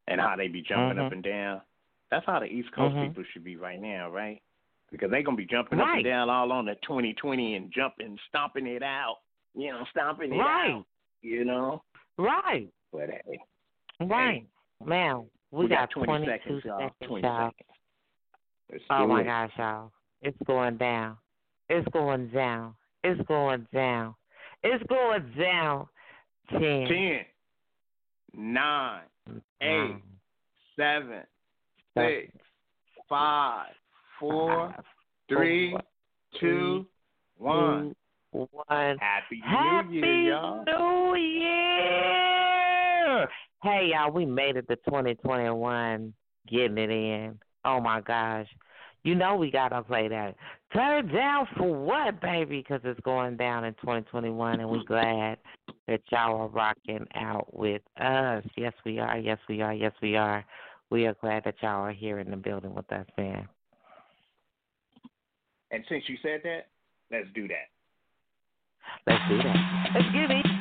and 0.08 0.20
how 0.20 0.34
they 0.36 0.48
be 0.48 0.62
jumping 0.62 0.98
up 0.98 1.10
Mhm. 1.10 1.16
and 1.16 1.22
down. 1.22 1.62
That's 2.10 2.26
how 2.26 2.38
the 2.40 2.46
East 2.46 2.72
Coast 2.72 2.94
Mhm. 2.94 3.08
people 3.08 3.24
should 3.24 3.44
be 3.44 3.56
right 3.56 3.80
now, 3.80 4.10
right? 4.10 4.42
Because 4.90 5.10
they're 5.10 5.22
gonna 5.22 5.36
be 5.36 5.46
jumping 5.46 5.80
up 5.80 5.88
and 5.88 6.04
down 6.04 6.28
all 6.28 6.50
on 6.52 6.64
the 6.66 6.74
twenty 6.76 7.14
twenty 7.14 7.54
and 7.54 7.70
jumping, 7.70 8.18
stomping 8.28 8.66
it 8.66 8.82
out. 8.82 9.20
You 9.54 9.72
know, 9.72 9.84
stomping 9.86 10.32
it 10.32 10.38
Right. 10.38 10.70
out. 10.72 10.86
You 11.22 11.44
know? 11.44 11.82
Right. 12.18 12.68
But 12.92 13.10
hey, 13.10 13.38
Right. 14.00 14.46
Man, 14.84 15.30
we, 15.52 15.64
we 15.64 15.68
got 15.68 15.80
got 15.80 15.90
20 15.90 16.06
22 16.24 16.30
seconds, 16.30 16.64
y'all. 16.64 16.90
20 17.02 17.22
y'all. 17.22 17.50
seconds. 17.52 18.84
Oh 18.90 19.06
my 19.06 19.22
gosh, 19.22 19.56
y'all. 19.56 19.92
It's 20.22 20.38
going 20.46 20.76
down. 20.76 21.16
It's 21.68 21.86
going 21.92 22.28
down. 22.28 22.74
It's 23.02 23.20
going 23.26 23.66
down. 23.74 24.14
It's 24.62 24.84
going 24.88 25.32
down. 25.36 25.88
Ten. 26.50 26.86
Ten, 26.88 27.20
nine, 28.34 29.02
eight, 29.60 29.96
seven, 30.76 31.22
six, 31.96 32.30
five, 33.08 33.70
four, 34.20 34.72
three, 35.28 35.76
two, 36.38 36.86
one. 37.38 37.96
one. 38.30 38.48
Happy 38.68 39.42
Happy 39.44 39.88
New 39.88 40.06
Year, 40.06 40.30
y'all. 40.30 40.64
New 40.64 41.16
Year! 41.16 43.28
Hey, 43.62 43.90
y'all, 43.92 44.12
we 44.12 44.24
made 44.24 44.56
it 44.56 44.68
to 44.68 44.76
2021, 44.76 46.14
getting 46.48 46.78
it 46.78 46.90
in. 46.90 47.38
Oh 47.64 47.80
my 47.80 48.00
gosh. 48.00 48.46
You 49.04 49.14
know 49.16 49.36
we 49.36 49.50
got 49.50 49.70
to 49.70 49.82
play 49.82 50.08
that. 50.08 50.36
Turn 50.72 51.04
it 51.04 51.12
down 51.12 51.48
for 51.56 51.72
what, 51.74 52.20
baby? 52.20 52.58
Because 52.58 52.80
it's 52.84 53.00
going 53.00 53.36
down 53.36 53.64
in 53.64 53.74
2021, 53.74 54.60
and 54.60 54.70
we're 54.70 54.82
glad 54.86 55.38
that 55.88 56.00
y'all 56.10 56.42
are 56.42 56.48
rocking 56.48 57.06
out 57.14 57.52
with 57.52 57.82
us. 58.00 58.44
Yes, 58.56 58.72
we 58.84 58.98
are. 58.98 59.18
Yes, 59.18 59.38
we 59.48 59.60
are. 59.60 59.74
Yes, 59.74 59.92
we 60.00 60.16
are. 60.16 60.44
We 60.90 61.06
are 61.06 61.14
glad 61.20 61.44
that 61.44 61.56
y'all 61.62 61.82
are 61.82 61.92
here 61.92 62.20
in 62.20 62.30
the 62.30 62.36
building 62.36 62.74
with 62.74 62.90
us, 62.92 63.06
man. 63.16 63.48
And 65.70 65.82
since 65.88 66.04
you 66.06 66.16
said 66.22 66.42
that, 66.44 66.66
let's 67.10 67.28
do 67.34 67.48
that. 67.48 67.68
Let's 69.06 69.22
do 69.28 69.38
that. 69.38 69.90
Let's 69.94 70.12
get 70.12 70.30
it. 70.30 70.51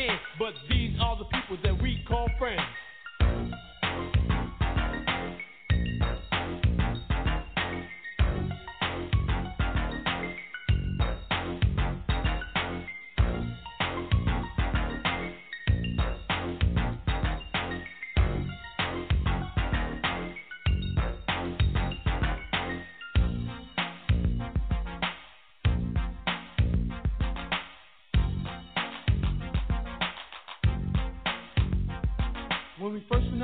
again. 0.00 0.18
But 0.38 0.54
these 0.68 0.96
are 1.00 1.16
the 1.16 1.24
people 1.24 1.58
that 1.62 1.82
we 1.82 2.02
call 2.06 2.28
friends. 2.38 2.60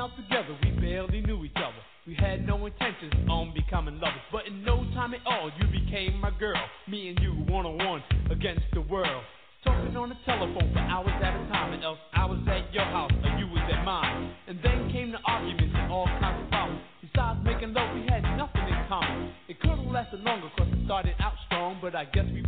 out 0.07 0.17
together, 0.17 0.57
we 0.63 0.71
barely 0.81 1.21
knew 1.21 1.45
each 1.45 1.57
other. 1.57 1.83
We 2.07 2.15
had 2.15 2.47
no 2.47 2.65
intentions 2.67 3.13
on 3.29 3.53
becoming 3.55 3.99
lovers, 3.99 4.23
but 4.31 4.47
in 4.47 4.63
no 4.63 4.85
time 4.95 5.15
at 5.15 5.21
all, 5.27 5.51
you 5.59 5.67
became 5.67 6.21
my 6.21 6.31
girl. 6.39 6.61
Me 6.87 7.09
and 7.09 7.19
you, 7.19 7.33
one 7.53 7.67
on 7.67 7.77
one, 7.79 8.03
against 8.31 8.63
the 8.73 8.83
world. 8.83 9.25
Talking 9.65 9.97
on 9.97 10.11
the 10.11 10.17
telephone 10.25 10.71
for 10.73 10.79
hours 10.79 11.11
at 11.19 11.35
a 11.35 11.43
time, 11.51 11.73
and 11.73 11.83
else 11.83 11.99
I 12.15 12.25
was 12.25 12.39
at 12.47 12.73
your 12.73 12.85
house 12.85 13.11
and 13.11 13.41
you 13.41 13.49
was 13.49 13.63
at 13.73 13.85
mine. 13.85 14.31
And 14.47 14.61
then 14.63 14.93
came 14.93 15.11
the 15.11 15.19
arguments 15.27 15.75
and 15.75 15.91
all 15.91 16.07
kinds 16.07 16.45
of 16.45 16.49
problems. 16.51 16.83
Besides 17.03 17.41
making 17.43 17.75
love, 17.75 17.91
we 17.97 18.07
had 18.07 18.23
nothing 18.39 18.63
in 18.63 18.79
common. 18.87 19.35
It 19.49 19.59
could've 19.59 19.91
lasted 19.91 20.21
longer, 20.21 20.47
cause 20.57 20.69
it 20.71 20.85
started 20.85 21.15
out 21.19 21.35
strong, 21.47 21.79
but 21.83 21.97
I 21.97 22.05
guess 22.05 22.27
we 22.33 22.46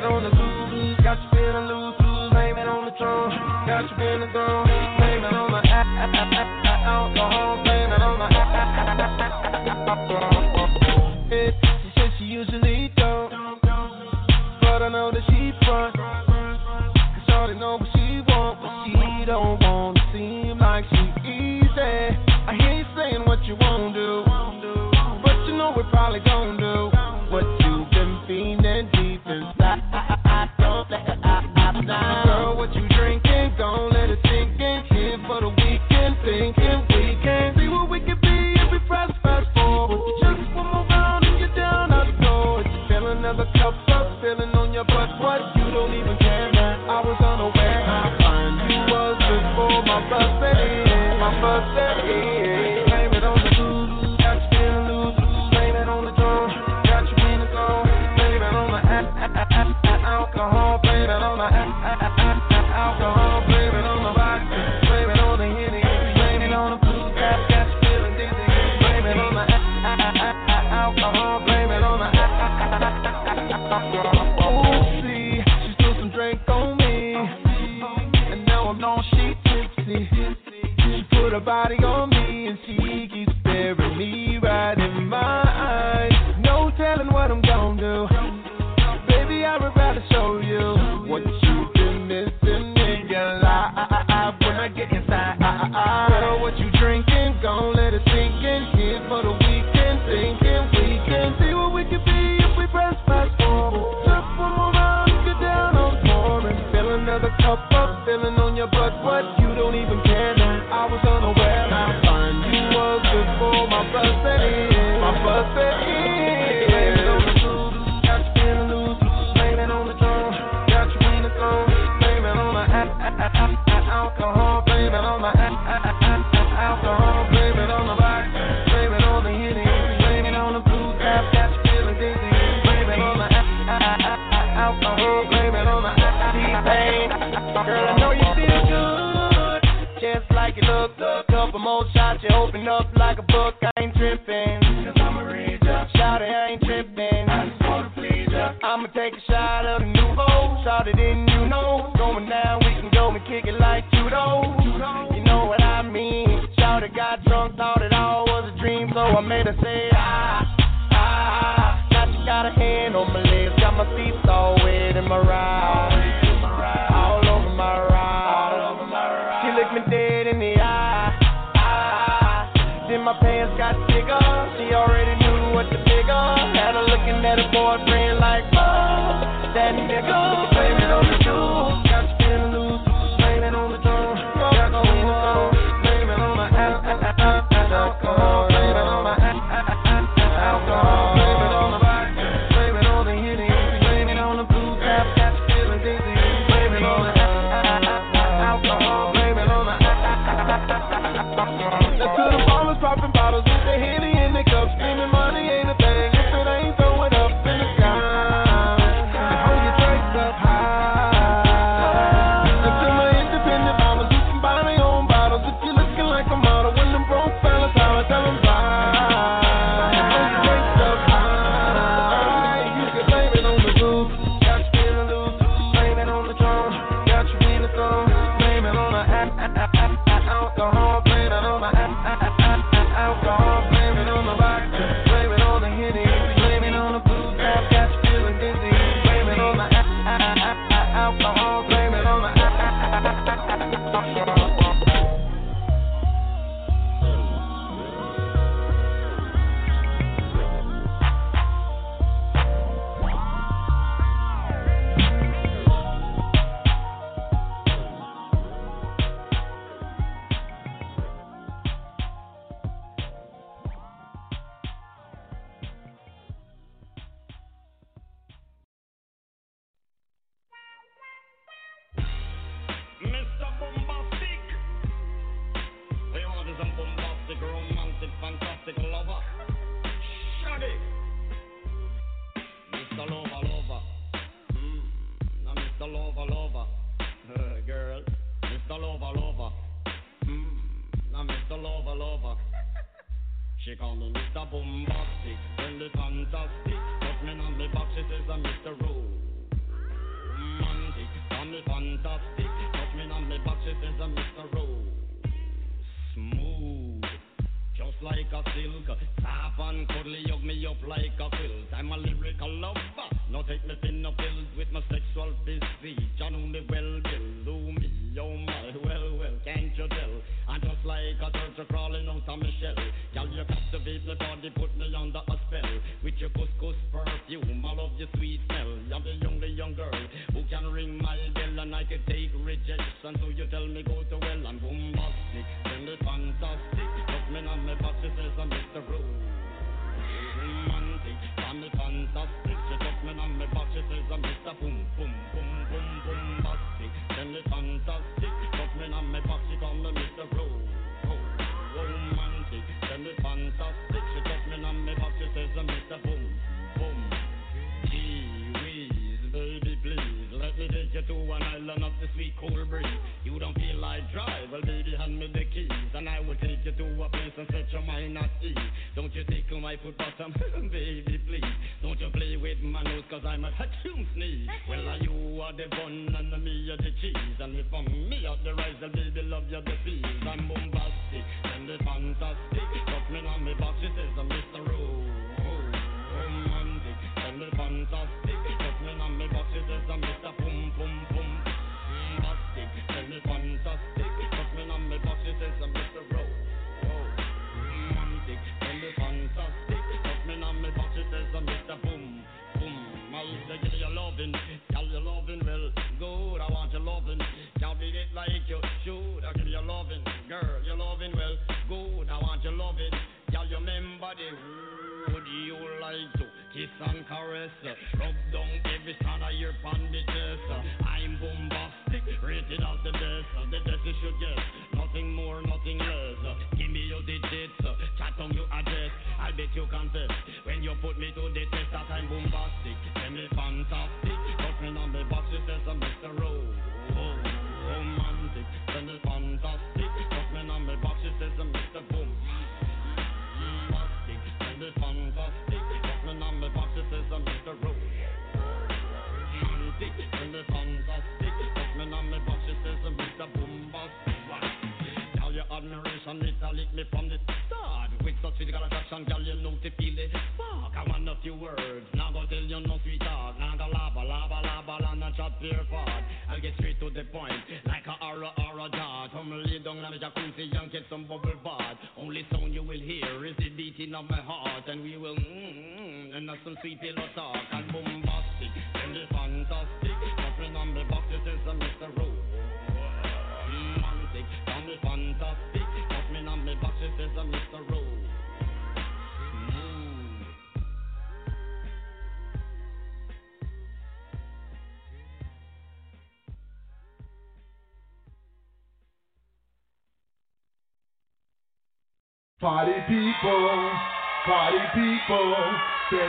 blame 0.00 0.04
it 0.04 0.14
on 0.14 0.22
the. 0.24 1.02
Got 1.02 1.22
you 1.22 1.28
feeling 1.30 1.66
loose, 1.66 1.94
loose, 2.00 2.32
blame 2.32 2.58
it 2.58 2.68
on 2.68 2.84
the 2.84 2.90
trunk. 2.92 3.32
Got 3.66 3.90
you 3.90 3.96
feeling 3.96 4.32
gone. 4.32 4.85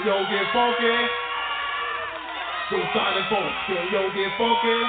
yo, 0.08 0.24
get 0.32 0.48
funky. 0.54 0.96
Do 2.72 2.78
silent 2.96 3.28
funk, 3.30 3.52
then 3.68 3.88
yo, 3.92 4.08
get 4.16 4.32
funky. 4.38 4.80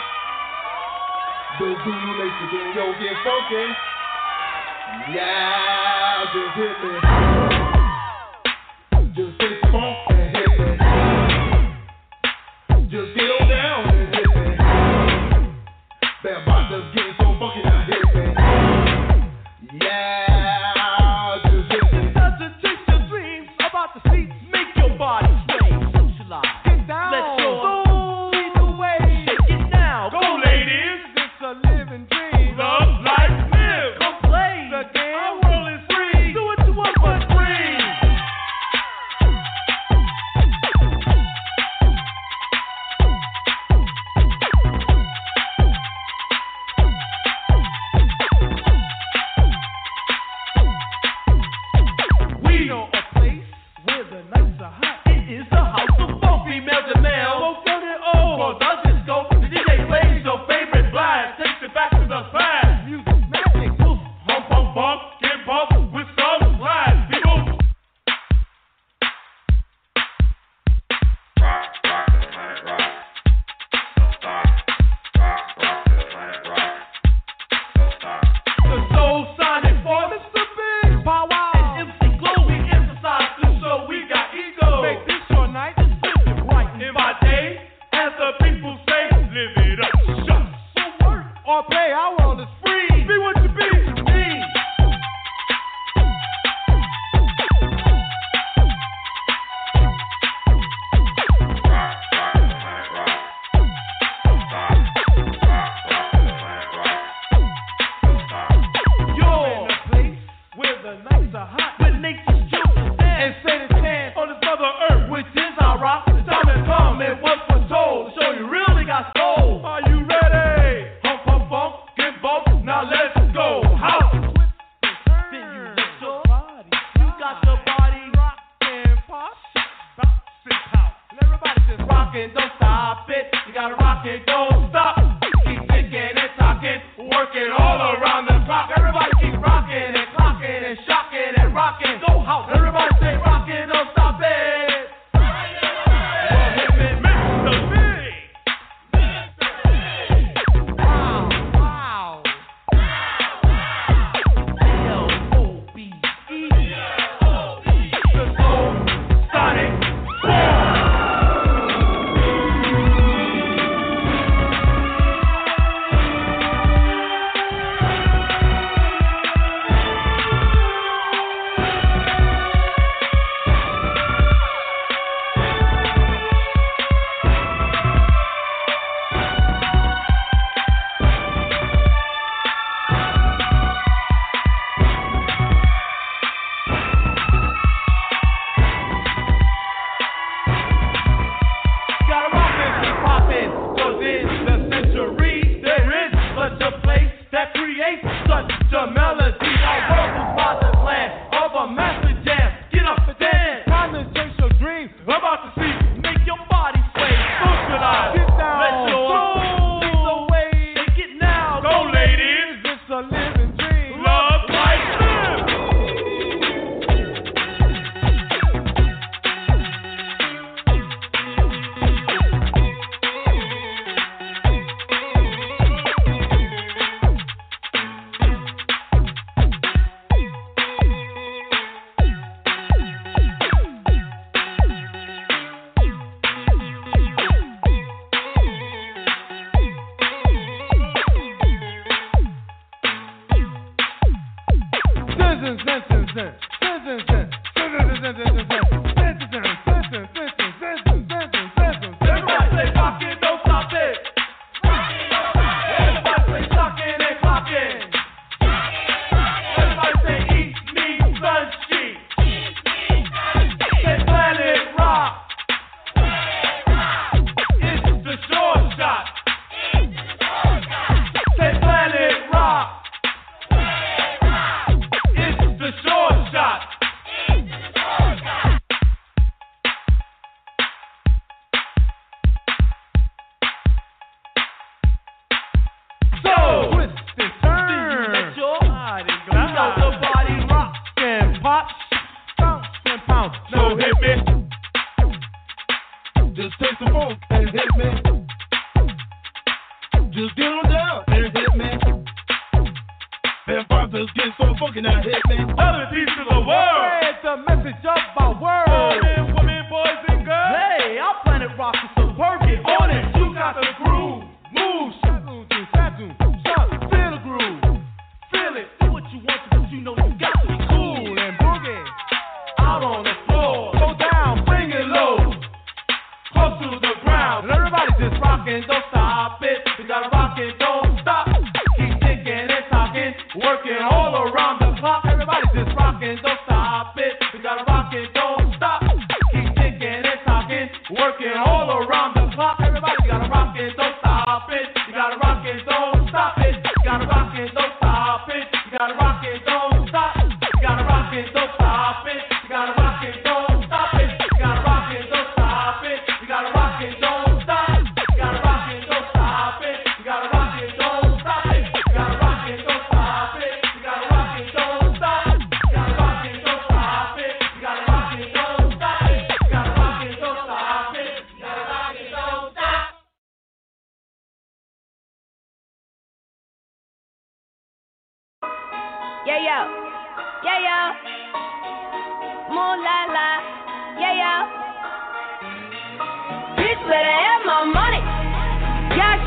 Do 1.58 1.66
do 1.66 1.76
voodoo 1.82 2.12
later, 2.22 2.46
then 2.52 2.68
yo, 2.76 2.92
get 3.00 3.16
funky. 3.24 3.64
Yeah, 5.12 6.24
just 6.32 6.54
hit 6.54 6.84
me. 6.84 7.57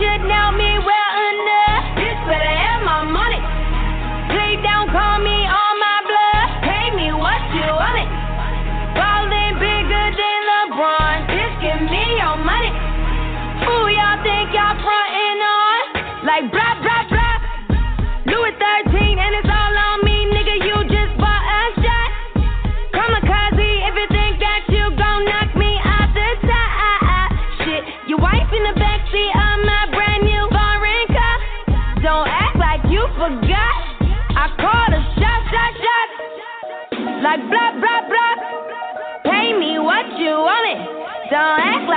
Should 0.01 0.25
know 0.25 0.51
me 0.57 0.70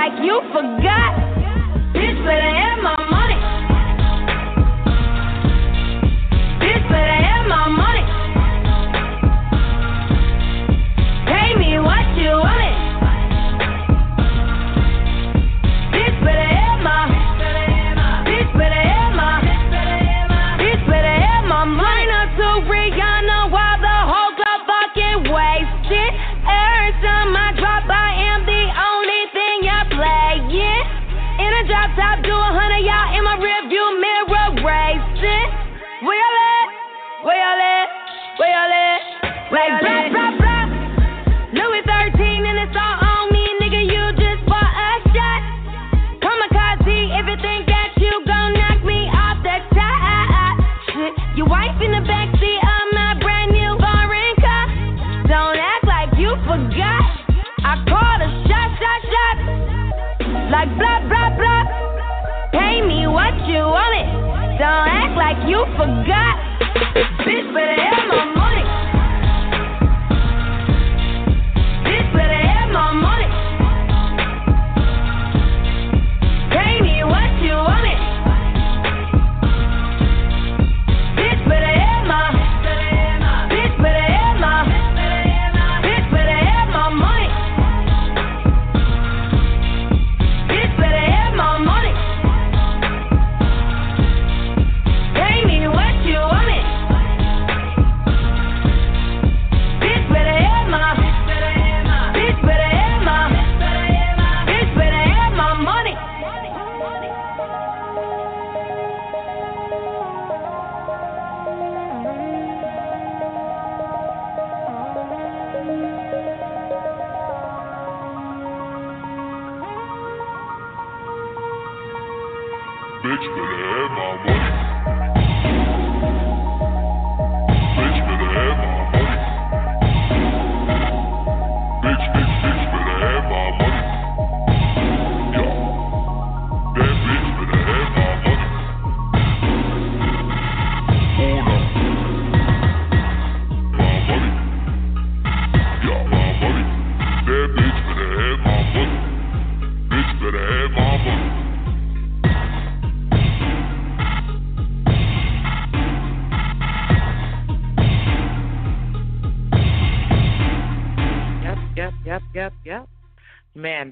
like 0.05 0.19
you 0.19 0.39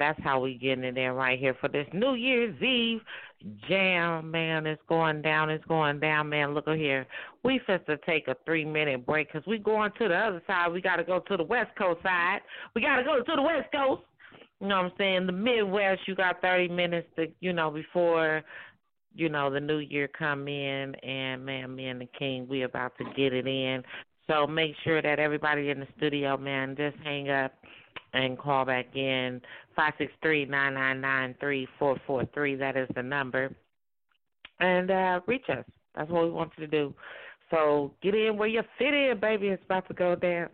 that's 0.04 0.22
how 0.22 0.42
we 0.42 0.56
getting 0.56 0.84
it 0.84 0.98
in 0.98 1.12
right 1.14 1.40
here 1.40 1.56
for 1.62 1.70
this 1.70 1.88
New 1.94 2.16
Year's 2.16 2.62
Eve 2.62 3.00
jam, 3.70 4.30
man. 4.30 4.66
It's 4.66 4.82
going 4.90 5.22
down. 5.22 5.50
It's 5.50 5.64
going 5.66 6.02
down, 6.02 6.28
man. 6.28 6.54
Look 6.54 6.68
at 6.68 6.78
here. 6.78 7.08
We 7.44 7.62
to 7.68 7.98
take 8.06 8.28
a 8.28 8.36
three 8.46 8.66
minute 8.66 9.06
break 9.06 9.32
because 9.32 9.48
we 9.48 9.58
going 9.58 9.92
to 10.00 10.08
the 10.10 10.16
other 10.16 10.42
side. 10.46 10.74
We 10.74 10.82
got 10.82 10.98
to 10.98 11.06
go 11.06 11.20
to 11.20 11.38
the 11.38 11.44
West 11.44 11.72
Coast 11.78 12.04
side. 12.04 12.40
We 12.76 12.82
got 12.82 12.98
to 12.98 13.04
go 13.04 13.20
to 13.20 13.36
the 13.36 13.42
West 13.42 13.72
Coast. 13.74 14.02
You 14.60 14.68
know 14.68 14.78
what 14.78 14.86
I'm 14.86 14.92
saying? 14.98 15.26
The 15.26 15.32
Midwest, 15.32 16.02
you 16.06 16.16
got 16.16 16.42
30 16.42 16.68
minutes 16.70 17.08
to, 17.18 17.28
you 17.40 17.54
know, 17.54 17.72
before, 17.72 18.44
you 19.14 19.30
know, 19.30 19.50
the 19.50 19.60
new 19.60 19.80
year 19.80 20.10
come 20.10 20.50
in. 20.50 20.96
And, 20.96 21.46
man, 21.46 21.76
me 21.76 21.88
and 21.88 22.02
the 22.02 22.10
King, 22.18 22.48
we 22.50 22.64
about 22.64 22.98
to 22.98 23.06
get 23.16 23.34
it 23.34 23.48
in. 23.48 23.84
So 24.30 24.48
make 24.48 24.74
sure 24.84 25.02
that 25.02 25.20
everybody 25.20 25.70
in 25.70 25.80
the 25.80 25.88
studio, 25.98 26.38
man, 26.38 26.76
just 26.78 26.98
hang 27.04 27.30
up 27.30 27.54
and 28.14 28.38
call 28.38 28.66
back 28.66 28.96
in 28.96 29.42
five 29.76 29.94
six 29.98 30.12
three 30.22 30.46
nine 30.46 30.74
nine 30.74 31.02
nine 31.02 31.36
three 31.40 31.68
four 31.80 31.98
four 32.06 32.26
three. 32.34 32.56
That 32.56 32.78
is 32.78 32.88
the 32.96 33.04
number, 33.04 33.54
and 34.60 34.92
uh, 34.92 35.20
reach 35.28 35.46
us. 35.50 35.66
That's 35.96 36.10
what 36.10 36.24
we 36.24 36.32
want 36.32 36.52
you 36.58 36.66
to 36.66 36.72
do. 36.72 36.94
So 37.52 37.92
get 38.02 38.16
in 38.16 38.38
where 38.38 38.48
you 38.48 38.62
fit 38.78 38.94
in, 38.94 39.20
baby. 39.20 39.48
It's 39.48 39.64
about 39.66 39.88
to 39.88 39.94
go 39.94 40.16
down. 40.16 40.50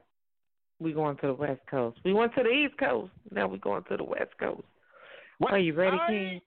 We 0.80 0.94
going 0.94 1.18
to 1.18 1.28
the 1.28 1.34
West 1.34 1.62
Coast. 1.70 2.00
We 2.06 2.14
went 2.14 2.34
to 2.36 2.44
the 2.44 2.50
East 2.50 2.78
Coast. 2.78 3.12
Now 3.32 3.48
we 3.48 3.58
going 3.58 3.84
to 3.90 3.98
the 3.98 4.04
West 4.04 4.32
Coast. 4.40 4.64
Are 5.50 5.60
you 5.60 5.74
ready, 5.74 5.98
King? 6.08 6.42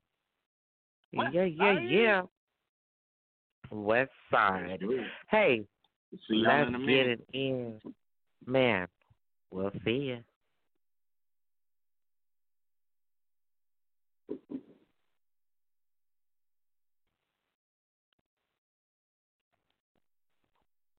Yeah, 1.12 1.44
yeah, 1.44 1.80
yeah. 1.80 2.22
West 3.70 4.10
Side. 4.30 4.80
Hey, 5.30 5.64
See 6.28 6.36
y'all 6.36 6.58
let's 6.58 6.68
in 6.68 6.74
a 6.74 6.78
get 6.78 7.06
it 7.06 7.20
in, 7.32 7.80
man. 8.46 8.86
We'll 9.50 9.70
see 9.84 9.90
you. 9.90 10.18